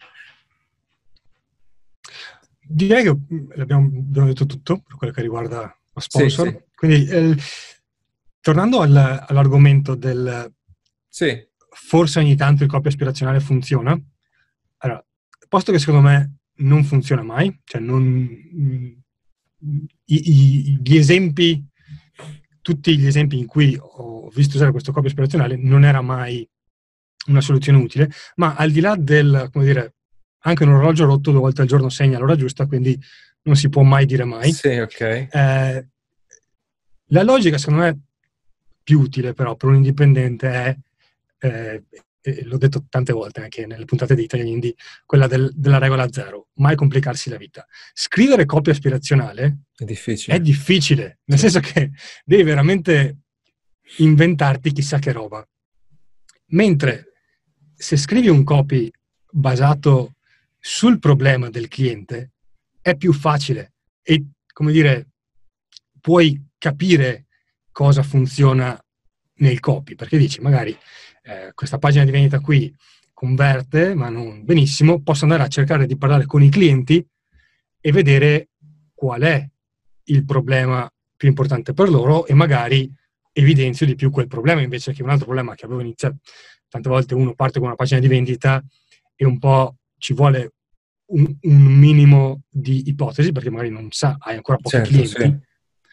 Direi 2.72 3.04
che 3.04 3.14
mm, 3.14 3.52
abbiamo, 3.58 3.86
abbiamo 3.86 4.28
detto 4.28 4.46
tutto 4.46 4.82
per 4.82 4.96
quello 4.96 5.14
che 5.14 5.22
riguarda 5.22 5.78
lo 5.94 6.00
sponsor. 6.00 6.48
Sì, 6.48 6.54
sì. 6.54 6.64
Quindi, 6.76 7.06
eh, 7.08 7.38
tornando 8.40 8.82
al, 8.82 8.96
all'argomento 9.28 9.96
del 9.96 10.52
sì. 11.08 11.48
forse 11.70 12.20
ogni 12.20 12.36
tanto 12.36 12.64
il 12.64 12.70
copia 12.70 12.90
aspirazionale 12.90 13.40
funziona, 13.40 14.00
allora, 14.78 15.06
posto 15.48 15.72
che 15.72 15.80
secondo 15.80 16.02
me 16.08 16.38
non 16.62 16.84
funziona 16.84 17.24
mai, 17.24 17.60
cioè 17.64 17.82
non, 17.82 18.04
mm, 18.04 18.86
i, 20.06 20.30
i, 20.30 20.80
gli 20.82 20.98
esempi 20.98 21.64
tutti 22.62 22.98
gli 22.98 23.08
esempi 23.08 23.38
in 23.38 23.48
cui 23.48 23.78
ho 23.80 24.30
visto 24.30 24.56
usare 24.56 24.72
questo 24.72 24.92
copia 24.92 25.10
aspirazionale 25.10 25.58
non 25.58 25.84
era 25.84 26.02
mai 26.02 26.48
una 27.28 27.42
soluzione 27.42 27.80
utile, 27.80 28.10
ma 28.36 28.56
al 28.56 28.72
di 28.72 28.80
là 28.80 28.96
del, 28.96 29.50
come 29.52 29.66
dire, 29.66 29.96
anche 30.42 30.64
un 30.64 30.70
orologio 30.70 31.06
rotto 31.06 31.32
due 31.32 31.40
volte 31.40 31.62
al 31.62 31.68
giorno 31.68 31.90
segna 31.90 32.20
l'ora 32.20 32.36
giusta, 32.36 32.66
quindi 32.66 33.00
non 33.44 33.56
si 33.56 33.70
può 33.70 33.82
mai 33.82 34.06
dire 34.06 34.24
mai. 34.24 34.52
Sì, 34.52 34.78
ok. 34.78 35.02
Eh, 35.02 35.88
la 37.08 37.24
logica, 37.24 37.58
secondo 37.58 37.82
me, 37.82 38.00
più 38.84 39.00
utile 39.00 39.34
però 39.34 39.56
per 39.56 39.70
un 39.70 39.76
indipendente 39.76 40.50
è, 40.50 40.78
eh, 41.40 41.84
l'ho 42.44 42.58
detto 42.58 42.86
tante 42.90 43.14
volte 43.14 43.42
anche 43.42 43.66
nelle 43.66 43.86
puntate 43.86 44.16
di 44.16 44.24
Italian 44.24 44.48
Indie, 44.48 44.76
quella 45.06 45.28
del, 45.28 45.52
della 45.56 45.78
regola 45.78 46.12
zero, 46.12 46.50
mai 46.56 46.76
complicarsi 46.76 47.30
la 47.30 47.38
vita. 47.38 47.66
Scrivere 47.94 48.46
copia 48.46 48.72
aspirazionale 48.72 49.62
è 49.76 49.84
difficile, 49.86 50.36
è 50.36 50.40
difficile 50.40 51.20
nel 51.26 51.40
sì. 51.40 51.50
senso 51.50 51.72
che 51.72 51.92
devi 52.24 52.44
veramente 52.44 53.18
inventarti 53.98 54.72
chissà 54.72 55.00
che 55.00 55.12
roba. 55.12 55.46
Mentre 56.48 57.14
se 57.76 57.98
scrivi 57.98 58.28
un 58.28 58.44
copy 58.44 58.92
basato 59.32 60.16
sul 60.62 61.00
problema 61.00 61.50
del 61.50 61.68
cliente, 61.68 62.34
è 62.80 62.96
più 62.96 63.12
facile 63.14 63.74
e, 64.04 64.28
come 64.54 64.72
dire, 64.72 65.10
puoi 66.00 66.40
capire 66.58 67.26
cosa 67.72 68.04
funziona 68.04 68.80
nel 69.36 69.60
copy, 69.60 69.96
perché 69.96 70.18
dici 70.18 70.40
magari 70.40 70.78
eh, 71.24 71.52
questa 71.56 71.80
pagina 71.80 72.06
di 72.06 72.12
vendita 72.12 72.40
qui 72.40 72.74
converte, 73.12 73.96
ma 73.96 74.10
non 74.10 74.44
benissimo, 74.44 75.02
posso 75.02 75.24
andare 75.24 75.44
a 75.44 75.48
cercare 75.48 75.88
di 75.88 75.98
parlare 75.98 76.26
con 76.26 76.44
i 76.44 76.50
clienti 76.50 77.06
e 77.80 77.92
vedere 77.92 78.50
qual 78.94 79.22
è 79.22 79.50
il 80.06 80.26
problema 80.26 80.90
più 81.16 81.28
importante 81.28 81.74
per 81.74 81.90
loro 81.90 82.26
e 82.26 82.34
magari 82.34 82.92
evidenzio 83.34 83.86
di 83.86 83.96
più 83.96 84.12
quel 84.12 84.28
problema 84.28 84.62
invece 84.62 84.94
che 84.94 85.04
un 85.04 85.10
altro 85.10 85.26
problema 85.26 85.56
che 85.56 85.66
avevo 85.66 85.82
iniziato. 85.82 86.18
Tante 86.68 86.90
volte 86.90 87.16
uno 87.16 87.34
parte 87.34 87.60
con 87.60 87.68
una 87.68 87.76
pagina 87.76 88.00
di 88.00 88.08
vendita 88.08 88.64
e 89.16 89.26
un 89.26 89.38
po' 89.40 89.78
ci 90.02 90.14
vuole 90.14 90.54
un, 91.12 91.38
un 91.42 91.62
minimo 91.62 92.42
di 92.50 92.90
ipotesi 92.90 93.32
perché 93.32 93.52
magari 93.52 93.70
non 93.70 93.88
sa, 93.92 94.18
hai 94.20 94.36
ancora 94.36 94.58
pochi 94.58 94.76
certo, 94.76 94.90
clienti, 94.90 95.22
sì. 95.22 95.40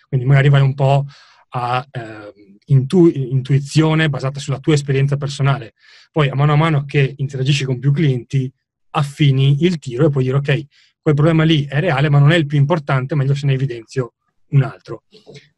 quindi 0.08 0.26
magari 0.26 0.48
vai 0.48 0.62
un 0.62 0.74
po' 0.74 1.04
a 1.50 1.86
eh, 1.90 2.32
intu- 2.66 3.14
intuizione 3.14 4.08
basata 4.08 4.40
sulla 4.40 4.60
tua 4.60 4.74
esperienza 4.74 5.16
personale. 5.16 5.74
Poi 6.10 6.28
a 6.28 6.34
mano 6.34 6.54
a 6.54 6.56
mano 6.56 6.84
che 6.84 7.14
interagisci 7.18 7.64
con 7.64 7.78
più 7.78 7.92
clienti, 7.92 8.50
affini 8.90 9.58
il 9.64 9.78
tiro 9.78 10.06
e 10.06 10.10
puoi 10.10 10.24
dire 10.24 10.38
ok, 10.38 10.66
quel 11.02 11.14
problema 11.14 11.44
lì 11.44 11.66
è 11.66 11.80
reale 11.80 12.08
ma 12.08 12.18
non 12.18 12.32
è 12.32 12.36
il 12.36 12.46
più 12.46 12.58
importante, 12.58 13.14
meglio 13.14 13.34
se 13.34 13.46
ne 13.46 13.52
evidenzio 13.52 14.14
un 14.50 14.62
altro. 14.62 15.04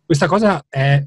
Questa 0.04 0.26
cosa 0.26 0.64
è 0.68 1.06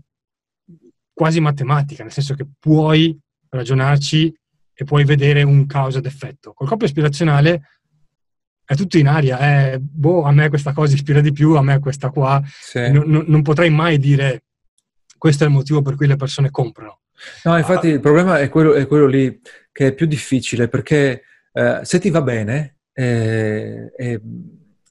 quasi 1.11 1.41
matematica, 1.41 2.03
nel 2.03 2.13
senso 2.13 2.35
che 2.35 2.47
puoi 2.57 3.17
ragionarci 3.49 4.33
e 4.73 4.83
puoi 4.83 5.03
vedere 5.03 5.43
un 5.43 5.65
causa 5.65 5.99
ed 5.99 6.05
effetto. 6.05 6.53
Col 6.53 6.67
coppio 6.67 6.87
ispirazionale 6.87 7.61
è 8.65 8.75
tutto 8.75 8.97
in 8.97 9.07
aria, 9.07 9.37
è, 9.37 9.77
boh, 9.79 10.23
a 10.23 10.31
me 10.31 10.49
questa 10.49 10.73
cosa 10.73 10.95
ispira 10.95 11.21
di 11.21 11.31
più, 11.31 11.53
a 11.53 11.61
me 11.61 11.79
questa 11.79 12.09
qua. 12.09 12.41
Sì. 12.45 12.91
Non, 12.91 13.25
non 13.27 13.41
potrei 13.41 13.69
mai 13.69 13.97
dire 13.97 14.43
questo 15.23 15.43
è 15.43 15.47
il 15.47 15.53
motivo 15.53 15.81
per 15.81 15.95
cui 15.95 16.07
le 16.07 16.15
persone 16.15 16.49
comprano. 16.49 16.99
No, 17.43 17.57
infatti 17.57 17.87
il 17.87 17.99
problema 18.01 18.39
è 18.39 18.49
quello, 18.49 18.73
è 18.73 18.85
quello, 18.87 19.05
lì 19.05 19.39
che 19.71 19.87
è 19.87 19.93
più 19.93 20.05
difficile 20.05 20.67
perché 20.67 21.23
eh, 21.53 21.79
se 21.83 21.99
ti 21.99 22.09
va 22.09 22.21
bene, 22.21 22.79
eh, 22.91 23.93
eh, 23.95 24.21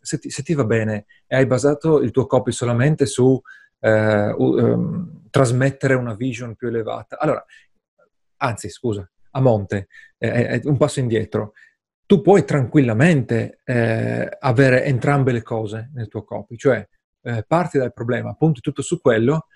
se, 0.00 0.18
ti, 0.18 0.30
se, 0.30 0.42
ti, 0.42 0.54
va 0.54 0.64
bene 0.64 1.04
e 1.26 1.36
hai 1.36 1.44
basato 1.44 2.00
il 2.00 2.10
tuo 2.10 2.26
copy 2.26 2.50
solamente 2.50 3.04
su 3.04 3.38
um, 3.80 5.28
trasmettere 5.28 5.94
una 5.94 6.14
vision 6.14 6.54
più 6.54 6.68
elevata, 6.68 7.18
allora, 7.18 7.44
anzi 8.38 8.70
scusa, 8.70 9.06
a 9.32 9.40
monte, 9.40 9.88
un 10.18 10.76
passo 10.76 11.00
indietro, 11.00 11.52
tu 12.06 12.20
puoi 12.20 12.44
tranquillamente 12.44 13.60
eh, 13.64 14.28
avere 14.40 14.84
entrambe 14.84 15.32
le 15.32 15.42
cose 15.42 15.90
nel 15.94 16.08
tuo 16.08 16.24
copy, 16.24 16.56
cioè 16.56 16.86
eh, 17.22 17.44
parti 17.46 17.78
dal 17.78 17.92
problema, 17.92 18.34
punti 18.34 18.60
tutto 18.60 18.82
su 18.82 19.00
quello, 19.00 19.46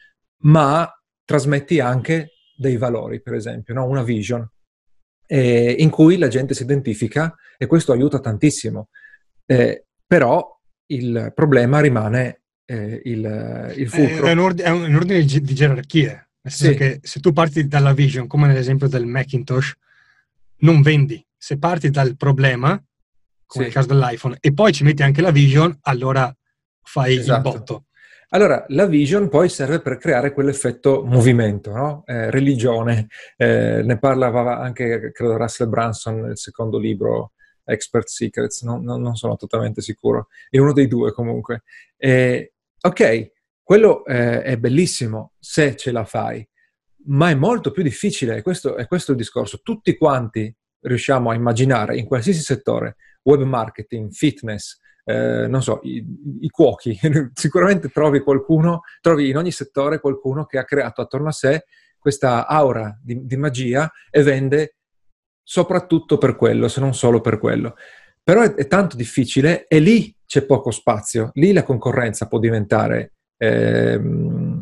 ma 0.45 0.91
trasmetti 1.25 1.81
anche 1.81 2.31
dei 2.57 2.77
valori, 2.77 3.21
per 3.21 3.35
esempio, 3.35 3.75
no? 3.75 3.87
una 3.87 4.03
vision, 4.03 4.49
eh, 5.27 5.77
in 5.79 5.91
cui 5.91 6.17
la 6.17 6.29
gente 6.29 6.55
si 6.55 6.63
identifica 6.63 7.35
e 7.59 7.67
questo 7.67 7.93
aiuta 7.93 8.21
tantissimo. 8.21 8.89
Eh, 9.45 9.85
però 10.07 10.59
il 10.87 11.33
problema 11.35 11.81
rimane 11.81 12.43
eh, 12.65 13.03
il, 13.05 13.75
il 13.77 13.89
fulcro. 13.89 14.27
È 14.27 14.33
un, 14.33 14.39
ordine, 14.39 14.69
è 14.69 14.71
un 14.71 14.95
ordine 14.95 15.25
di 15.25 15.55
gerarchie, 15.55 16.26
nel 16.47 16.55
senso 16.55 16.73
sì. 16.73 16.79
che 16.79 17.01
se 17.03 17.19
tu 17.19 17.33
parti 17.33 17.67
dalla 17.67 17.93
vision, 17.93 18.29
come 18.29 18.47
nell'esempio 18.47 18.87
del 18.87 19.05
Macintosh, 19.05 19.75
non 20.59 20.81
vendi. 20.81 21.25
Se 21.37 21.59
parti 21.59 21.91
dal 21.91 22.17
problema, 22.17 22.69
come 22.71 22.85
sì. 23.47 23.61
nel 23.63 23.73
caso 23.73 23.89
dell'iPhone, 23.89 24.37
e 24.41 24.53
poi 24.53 24.73
ci 24.73 24.85
metti 24.85 25.03
anche 25.03 25.21
la 25.21 25.33
vision, 25.33 25.77
allora 25.83 26.33
fai 26.83 27.17
esatto. 27.17 27.49
il 27.49 27.55
botto. 27.55 27.85
Allora, 28.29 28.65
la 28.69 28.87
vision 28.87 29.29
poi 29.29 29.49
serve 29.49 29.81
per 29.81 29.99
creare 29.99 30.33
quell'effetto 30.33 31.05
movimento, 31.05 31.73
no? 31.73 32.05
eh, 32.07 32.31
religione. 32.31 33.09
Eh, 33.37 33.83
ne 33.83 33.99
parlava 33.99 34.59
anche, 34.59 35.11
credo, 35.13 35.37
Russell 35.37 35.69
Branson 35.69 36.21
nel 36.21 36.39
secondo 36.39 36.79
libro, 36.79 37.33
Expert 37.65 38.07
Secrets, 38.07 38.63
no, 38.63 38.81
no, 38.81 38.97
non 38.97 39.17
sono 39.17 39.35
totalmente 39.35 39.81
sicuro, 39.81 40.29
in 40.51 40.61
uno 40.61 40.73
dei 40.73 40.87
due 40.87 41.13
comunque. 41.13 41.65
Eh, 41.97 42.53
ok, 42.81 43.33
quello 43.67 44.05
eh, 44.05 44.43
è 44.43 44.57
bellissimo 44.59 45.33
se 45.41 45.75
ce 45.75 45.91
la 45.91 46.05
fai, 46.05 46.49
ma 47.07 47.31
è 47.31 47.35
molto 47.35 47.73
più 47.73 47.83
difficile, 47.83 48.37
e 48.37 48.43
questo 48.43 48.77
è 48.77 48.87
questo 48.87 49.11
il 49.11 49.17
discorso. 49.17 49.59
Tutti 49.61 49.97
quanti 49.97 50.55
riusciamo 50.83 51.31
a 51.31 51.35
immaginare 51.35 51.97
in 51.97 52.07
qualsiasi 52.07 52.43
settore, 52.43 52.95
web 53.25 53.43
marketing, 53.43 54.13
fitness, 54.13 54.79
eh, 55.03 55.49
non 55.49 55.65
so, 55.65 55.81
i, 55.83 56.01
i, 56.43 56.49
cuochi, 56.49 56.97
sicuramente 57.35 57.89
trovi 57.89 58.21
qualcuno, 58.21 58.83
trovi 59.01 59.31
in 59.31 59.37
ogni 59.37 59.51
settore 59.51 59.99
qualcuno 59.99 60.47
che 60.47 60.59
ha 60.59 60.65
creato 60.65 61.01
attorno 61.01 61.27
a 61.27 61.33
sé 61.33 61.65
questa 61.99 62.47
aura 62.47 62.97
di, 63.03 63.27
di 63.27 63.37
magia 63.37 63.91
e 64.09 64.23
vende 64.23 64.77
soprattutto 65.43 66.19
per 66.19 66.37
quello, 66.37 66.69
se 66.69 66.79
non 66.79 66.95
solo 66.95 67.21
per 67.21 67.41
quello. 67.41 67.75
Però 68.23 68.43
è, 68.43 68.55
è 68.55 68.69
tanto 68.69 68.95
difficile 68.95 69.67
e 69.67 69.81
lì 69.81 70.17
c'è 70.25 70.47
poco 70.47 70.71
spazio, 70.71 71.31
lì 71.35 71.53
la 71.53 71.65
concorrenza 71.65 72.29
può 72.29 72.39
diventare, 72.39 73.15
eh, 73.37 74.01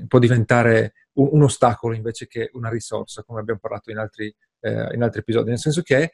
può 0.09 0.19
diventare 0.19 0.95
un, 1.15 1.29
un, 1.33 1.43
ostacolo 1.43 1.95
invece 1.95 2.27
che 2.27 2.51
una 2.55 2.69
risorsa, 2.69 3.23
come 3.23 3.41
abbiamo 3.41 3.61
parlato 3.61 3.91
in 3.91 3.99
altri, 3.99 4.35
eh, 4.61 4.95
in 4.95 5.03
altri 5.03 5.21
episodi, 5.21 5.51
nel 5.51 5.59
senso 5.59 5.83
che 5.83 6.13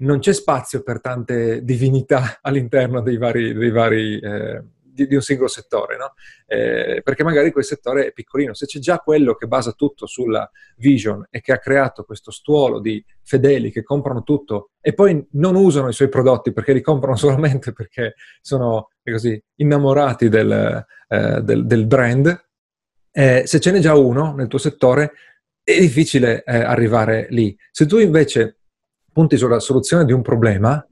non 0.00 0.18
c'è 0.18 0.32
spazio 0.32 0.82
per 0.82 1.00
tante 1.00 1.62
divinità 1.64 2.38
all'interno 2.42 3.00
dei 3.00 3.16
vari, 3.16 3.52
dei 3.52 3.70
vari 3.70 4.18
eh, 4.18 4.62
di, 4.82 5.06
di, 5.06 5.14
un 5.14 5.22
singolo 5.22 5.48
settore, 5.48 5.96
no? 5.96 6.14
eh, 6.46 7.00
perché 7.02 7.22
magari 7.22 7.52
quel 7.52 7.64
settore 7.64 8.06
è 8.06 8.12
piccolino. 8.12 8.54
Se 8.54 8.66
c'è 8.66 8.78
già 8.78 8.98
quello 8.98 9.34
che 9.34 9.46
basa 9.46 9.72
tutto 9.72 10.06
sulla 10.06 10.50
vision 10.76 11.26
e 11.30 11.40
che 11.40 11.52
ha 11.52 11.58
creato 11.58 12.04
questo 12.04 12.30
stuolo 12.30 12.80
di 12.80 13.02
fedeli 13.22 13.70
che 13.70 13.82
comprano 13.82 14.22
tutto 14.22 14.70
e 14.80 14.92
poi 14.92 15.24
non 15.32 15.54
usano 15.54 15.88
i 15.88 15.92
suoi 15.92 16.08
prodotti 16.08 16.52
perché 16.52 16.72
li 16.72 16.80
comprano 16.80 17.16
solamente 17.16 17.72
perché 17.72 18.14
sono 18.40 18.90
così 19.10 19.42
innamorati 19.56 20.28
del, 20.28 20.84
eh, 21.08 21.40
del, 21.42 21.66
del 21.66 21.86
brand, 21.86 22.44
eh, 23.12 23.42
se 23.46 23.60
ce 23.60 23.70
n'è 23.70 23.78
già 23.80 23.94
uno 23.94 24.34
nel 24.34 24.46
tuo 24.48 24.58
settore 24.58 25.12
è 25.62 25.78
difficile 25.78 26.42
eh, 26.44 26.56
arrivare 26.56 27.26
lì. 27.30 27.56
Se 27.70 27.86
tu 27.86 27.98
invece 27.98 28.58
punti 29.12 29.36
sulla 29.36 29.60
soluzione 29.60 30.04
di 30.04 30.12
un 30.12 30.22
problema, 30.22 30.84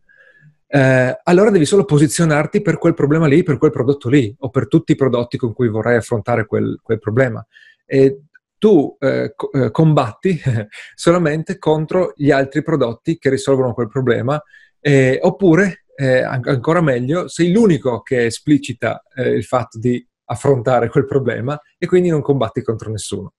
eh, 0.70 1.18
allora 1.22 1.50
devi 1.50 1.64
solo 1.64 1.84
posizionarti 1.84 2.60
per 2.60 2.78
quel 2.78 2.94
problema 2.94 3.26
lì, 3.26 3.42
per 3.42 3.58
quel 3.58 3.70
prodotto 3.70 4.08
lì, 4.08 4.34
o 4.40 4.50
per 4.50 4.68
tutti 4.68 4.92
i 4.92 4.96
prodotti 4.96 5.36
con 5.38 5.52
cui 5.52 5.68
vorrai 5.68 5.96
affrontare 5.96 6.46
quel, 6.46 6.78
quel 6.82 6.98
problema. 6.98 7.44
E 7.86 8.22
tu 8.58 8.96
eh, 8.98 9.32
co- 9.34 9.50
eh, 9.52 9.70
combatti 9.70 10.38
solamente 10.94 11.58
contro 11.58 12.12
gli 12.16 12.30
altri 12.30 12.62
prodotti 12.62 13.18
che 13.18 13.30
risolvono 13.30 13.72
quel 13.72 13.88
problema, 13.88 14.40
eh, 14.80 15.18
oppure, 15.22 15.84
eh, 16.00 16.22
ancora 16.22 16.80
meglio, 16.80 17.26
sei 17.26 17.50
l'unico 17.50 18.02
che 18.02 18.26
esplicita 18.26 19.02
eh, 19.16 19.30
il 19.30 19.42
fatto 19.42 19.80
di 19.80 20.06
affrontare 20.26 20.88
quel 20.88 21.06
problema 21.06 21.60
e 21.76 21.88
quindi 21.88 22.08
non 22.08 22.22
combatti 22.22 22.62
contro 22.62 22.88
nessuno. 22.88 23.34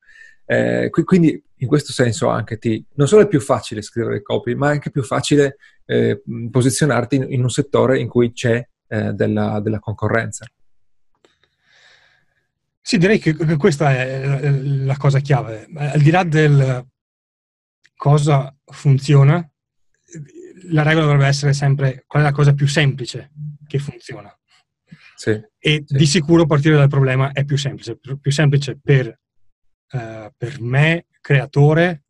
Eh, 0.46 0.90
quindi 1.06 1.42
in 1.58 1.68
questo 1.68 1.94
senso 1.94 2.28
anche 2.28 2.58
ti, 2.58 2.84
non 2.96 3.08
solo 3.08 3.22
è 3.22 3.28
più 3.28 3.40
facile 3.40 3.82
scrivere 3.82 4.22
copy, 4.22 4.56
ma 4.56 4.70
è 4.70 4.74
anche 4.74 4.92
più 4.92 5.04
facile 5.04 5.56
eh, 5.86 6.22
posizionarti 6.52 7.16
in, 7.16 7.28
in, 7.30 7.44
un 7.44 7.50
settore 7.50 7.98
in 7.98 8.10
cui 8.10 8.34
c'è 8.34 8.62
eh, 8.88 9.14
della, 9.14 9.62
della, 9.62 9.80
concorrenza. 9.80 10.46
Sì, 12.82 12.98
direi 12.98 13.20
che 13.20 13.36
questa 13.56 13.92
è 13.92 14.52
la 14.52 14.98
cosa 14.98 15.20
chiave. 15.20 15.70
Al 15.76 16.02
di 16.02 16.12
là 16.12 16.24
del 16.24 16.86
cosa 17.96 18.54
funziona, 18.66 19.50
la 20.72 20.84
regola 20.84 21.06
dovrebbe 21.06 21.28
essere 21.28 21.54
sempre 21.54 22.04
qual 22.08 22.24
è 22.24 22.26
la 22.26 22.32
cosa 22.32 22.54
più 22.54 22.68
semplice 22.68 23.32
che 23.68 23.80
funziona. 23.80 24.34
Sì, 25.16 25.32
e 25.32 25.84
sì. 25.86 25.98
di 25.98 26.06
sicuro 26.06 26.46
partire 26.46 26.78
dal 26.78 26.88
problema 26.88 27.32
è 27.32 27.44
più 27.44 27.58
semplice, 27.58 27.98
più 27.98 28.32
semplice 28.32 28.80
per 28.82 29.20
eh, 29.92 30.32
per 30.38 30.62
me, 30.62 31.06
creatore, 31.20 32.04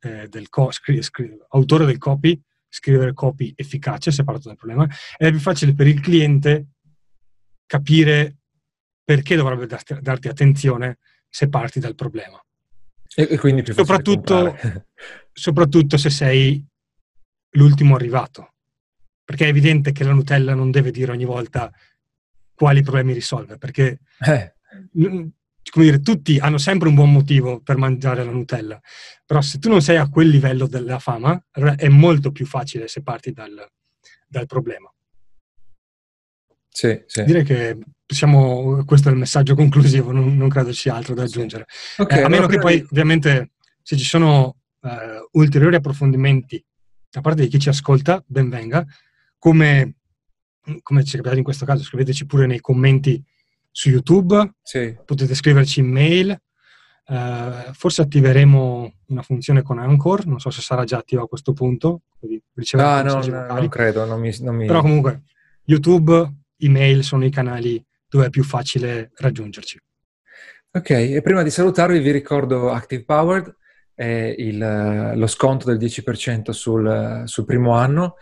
eh, 0.00 0.28
del 0.28 0.48
co- 0.48 0.70
scri- 0.70 1.02
scri- 1.02 1.36
autore 1.48 1.84
del 1.84 1.98
copy, 1.98 2.40
scrivere 2.68 3.12
copy 3.14 3.52
efficace, 3.56 4.10
se 4.12 4.22
parlo 4.22 4.40
del 4.42 4.56
problema, 4.56 4.88
è 5.16 5.30
più 5.30 5.40
facile 5.40 5.74
per 5.74 5.86
il 5.86 6.00
cliente 6.00 6.66
capire 7.66 8.36
perché 9.02 9.34
dovrebbe 9.34 9.66
darti, 9.66 9.96
darti 10.00 10.28
attenzione 10.28 10.98
se 11.28 11.48
parti 11.48 11.80
dal 11.80 11.94
problema. 11.94 12.40
E, 13.14 13.26
e 13.30 13.38
quindi 13.38 13.62
più 13.62 13.72
soprattutto, 13.72 14.56
soprattutto 15.32 15.96
se 15.96 16.10
sei 16.10 16.64
l'ultimo 17.56 17.94
arrivato, 17.94 18.54
perché 19.24 19.46
è 19.46 19.48
evidente 19.48 19.92
che 19.92 20.04
la 20.04 20.12
Nutella 20.12 20.54
non 20.54 20.70
deve 20.70 20.90
dire 20.90 21.12
ogni 21.12 21.24
volta 21.24 21.72
quali 22.54 22.82
problemi 22.82 23.12
risolve, 23.12 23.58
perché 23.58 24.00
eh 24.20 24.54
come 25.70 25.84
dire, 25.84 26.00
tutti 26.00 26.38
hanno 26.38 26.58
sempre 26.58 26.88
un 26.88 26.94
buon 26.94 27.12
motivo 27.12 27.60
per 27.60 27.76
mangiare 27.76 28.24
la 28.24 28.30
Nutella, 28.30 28.80
però 29.24 29.40
se 29.40 29.58
tu 29.58 29.68
non 29.68 29.82
sei 29.82 29.96
a 29.96 30.08
quel 30.08 30.28
livello 30.28 30.66
della 30.66 30.98
fama, 30.98 31.40
allora 31.52 31.74
è 31.74 31.88
molto 31.88 32.30
più 32.30 32.46
facile 32.46 32.88
se 32.88 33.02
parti 33.02 33.32
dal, 33.32 33.66
dal 34.28 34.46
problema. 34.46 34.90
Sì, 36.68 37.02
sì. 37.06 37.24
Direi 37.24 37.42
che 37.42 37.78
possiamo, 38.04 38.84
questo 38.84 39.08
è 39.08 39.12
il 39.12 39.18
messaggio 39.18 39.54
conclusivo, 39.54 40.12
non, 40.12 40.36
non 40.36 40.48
credo 40.48 40.72
ci 40.72 40.82
sia 40.82 40.94
altro 40.94 41.14
da 41.14 41.22
aggiungere. 41.22 41.66
Okay, 41.96 42.20
eh, 42.20 42.22
a 42.22 42.28
meno 42.28 42.46
che 42.46 42.58
poi, 42.58 42.84
ovviamente, 42.90 43.52
se 43.82 43.96
ci 43.96 44.04
sono 44.04 44.56
uh, 44.80 44.90
ulteriori 45.32 45.76
approfondimenti 45.76 46.62
da 47.16 47.22
parte 47.22 47.42
di 47.44 47.48
chi 47.48 47.58
ci 47.58 47.70
ascolta, 47.70 48.22
ben 48.26 48.50
venga. 48.50 48.84
Come, 49.38 49.94
come 50.82 51.02
ci 51.02 51.14
è 51.14 51.16
capitato 51.16 51.38
in 51.38 51.44
questo 51.44 51.64
caso, 51.64 51.82
scriveteci 51.82 52.26
pure 52.26 52.44
nei 52.44 52.60
commenti 52.60 53.24
su 53.70 53.88
YouTube, 53.88 54.56
sì. 54.62 54.94
potete 55.02 55.34
scriverci 55.34 55.80
in 55.80 55.86
mail, 55.86 56.38
uh, 57.06 57.72
forse 57.72 58.02
attiveremo 58.02 58.92
una 59.06 59.22
funzione 59.22 59.62
con 59.62 59.78
Anchor, 59.78 60.26
non 60.26 60.40
so 60.40 60.50
se 60.50 60.60
sarà 60.60 60.84
già 60.84 60.98
attiva 60.98 61.22
a 61.22 61.26
questo 61.26 61.54
punto. 61.54 62.02
Ah, 62.72 63.02
no, 63.02 63.24
no, 63.24 63.46
non 63.46 63.68
credo, 63.68 64.04
non 64.04 64.20
mi, 64.20 64.34
non 64.40 64.54
mi... 64.54 64.66
Però 64.66 64.82
comunque 64.82 65.22
YouTube, 65.64 66.34
email 66.58 67.02
sono 67.02 67.24
i 67.24 67.30
canali 67.30 67.82
dove 68.08 68.26
è 68.26 68.30
più 68.30 68.44
facile 68.44 69.10
raggiungerci. 69.16 69.80
Ok, 70.72 70.90
e 70.90 71.22
prima 71.22 71.42
di 71.42 71.50
salutarvi 71.50 71.98
vi 71.98 72.10
ricordo 72.10 72.70
Active 72.72 73.04
Powered, 73.04 73.56
il, 74.04 75.12
lo 75.14 75.26
sconto 75.26 75.72
del 75.72 75.78
10% 75.78 76.50
sul, 76.50 77.22
sul 77.24 77.44
primo 77.44 77.72
anno 77.72 78.16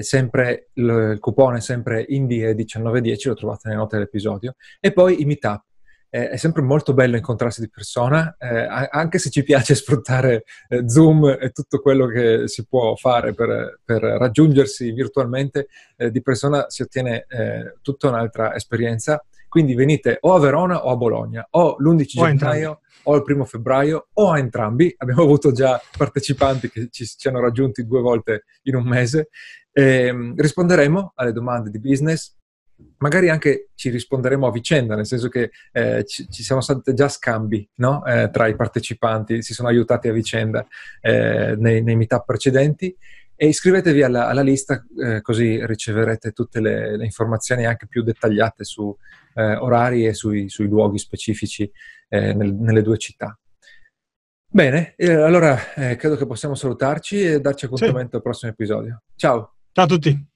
sempre, 0.00 0.68
il 0.74 1.16
coupon 1.20 1.56
è 1.56 1.60
sempre 1.60 2.06
Indie1910, 2.08 3.28
lo 3.28 3.34
trovate 3.34 3.62
nelle 3.64 3.80
note 3.80 3.96
dell'episodio, 3.96 4.54
e 4.80 4.92
poi 4.92 5.20
i 5.20 5.24
meetup. 5.24 5.64
È 6.08 6.36
sempre 6.36 6.62
molto 6.62 6.94
bello 6.94 7.16
incontrarsi 7.16 7.60
di 7.60 7.68
persona, 7.68 8.36
eh, 8.38 8.66
anche 8.90 9.18
se 9.18 9.28
ci 9.28 9.42
piace 9.42 9.74
sfruttare 9.74 10.44
eh, 10.68 10.88
Zoom 10.88 11.36
e 11.38 11.50
tutto 11.50 11.80
quello 11.80 12.06
che 12.06 12.48
si 12.48 12.64
può 12.64 12.94
fare 12.94 13.34
per, 13.34 13.80
per 13.84 14.00
raggiungersi 14.02 14.92
virtualmente, 14.92 15.66
eh, 15.96 16.10
di 16.10 16.22
persona 16.22 16.70
si 16.70 16.80
ottiene 16.82 17.26
tutta 17.82 18.08
un'altra 18.08 18.54
esperienza. 18.54 19.22
Quindi 19.56 19.74
venite 19.74 20.18
o 20.20 20.34
a 20.34 20.38
Verona 20.38 20.84
o 20.84 20.90
a 20.90 20.96
Bologna, 20.96 21.46
o 21.52 21.76
l'11 21.78 22.04
gennaio 22.04 22.80
o 23.04 23.16
il 23.16 23.22
primo 23.22 23.46
febbraio 23.46 24.08
o 24.12 24.30
a 24.30 24.38
entrambi. 24.38 24.94
Abbiamo 24.98 25.22
avuto 25.22 25.50
già 25.50 25.80
partecipanti 25.96 26.68
che 26.68 26.88
ci, 26.90 27.06
ci 27.06 27.26
hanno 27.26 27.40
raggiunti 27.40 27.86
due 27.86 28.02
volte 28.02 28.44
in 28.64 28.74
un 28.74 28.86
mese. 28.86 29.30
E, 29.72 30.08
ehm, 30.08 30.34
risponderemo 30.36 31.12
alle 31.14 31.32
domande 31.32 31.70
di 31.70 31.80
business, 31.80 32.36
magari 32.98 33.30
anche 33.30 33.70
ci 33.74 33.88
risponderemo 33.88 34.46
a 34.46 34.50
vicenda, 34.50 34.94
nel 34.94 35.06
senso 35.06 35.30
che 35.30 35.50
eh, 35.72 36.04
ci, 36.04 36.28
ci, 36.28 36.42
siamo 36.42 36.60
stati 36.60 36.92
già 36.92 37.08
scambi 37.08 37.66
no? 37.76 38.04
eh, 38.04 38.28
tra 38.30 38.48
i 38.48 38.56
partecipanti, 38.56 39.40
si 39.40 39.54
sono 39.54 39.68
aiutati 39.68 40.08
a 40.08 40.12
vicenda 40.12 40.66
eh, 41.00 41.56
nei, 41.56 41.82
nei 41.82 41.96
meetup 41.96 42.26
precedenti 42.26 42.94
e 43.34 43.46
iscrivetevi 43.48 44.02
alla, 44.02 44.28
alla 44.28 44.42
lista 44.42 44.84
eh, 45.02 45.22
così 45.22 45.64
riceverete 45.64 46.32
tutte 46.32 46.60
le, 46.60 46.96
le, 46.96 47.04
informazioni 47.04 47.66
anche 47.66 47.86
più 47.86 48.02
dettagliate 48.02 48.64
su 48.64 48.94
eh, 49.36 49.54
orari 49.56 50.06
e 50.06 50.14
sui, 50.14 50.48
sui 50.48 50.66
luoghi 50.66 50.98
specifici 50.98 51.70
eh, 52.08 52.32
nel, 52.34 52.54
nelle 52.54 52.82
due 52.82 52.98
città. 52.98 53.38
Bene, 54.48 54.94
eh, 54.96 55.12
allora 55.12 55.56
credo 55.74 56.16
che 56.16 56.24
possiamo 56.24 56.54
salutarci 56.54 57.22
e 57.22 57.40
darci 57.40 57.66
appuntamento 57.66 58.10
sì. 58.10 58.16
al 58.16 58.22
prossimo 58.22 58.52
episodio. 58.52 59.02
Ciao! 59.14 59.56
Ciao 59.72 59.84
a 59.84 59.88
tutti! 59.88 60.34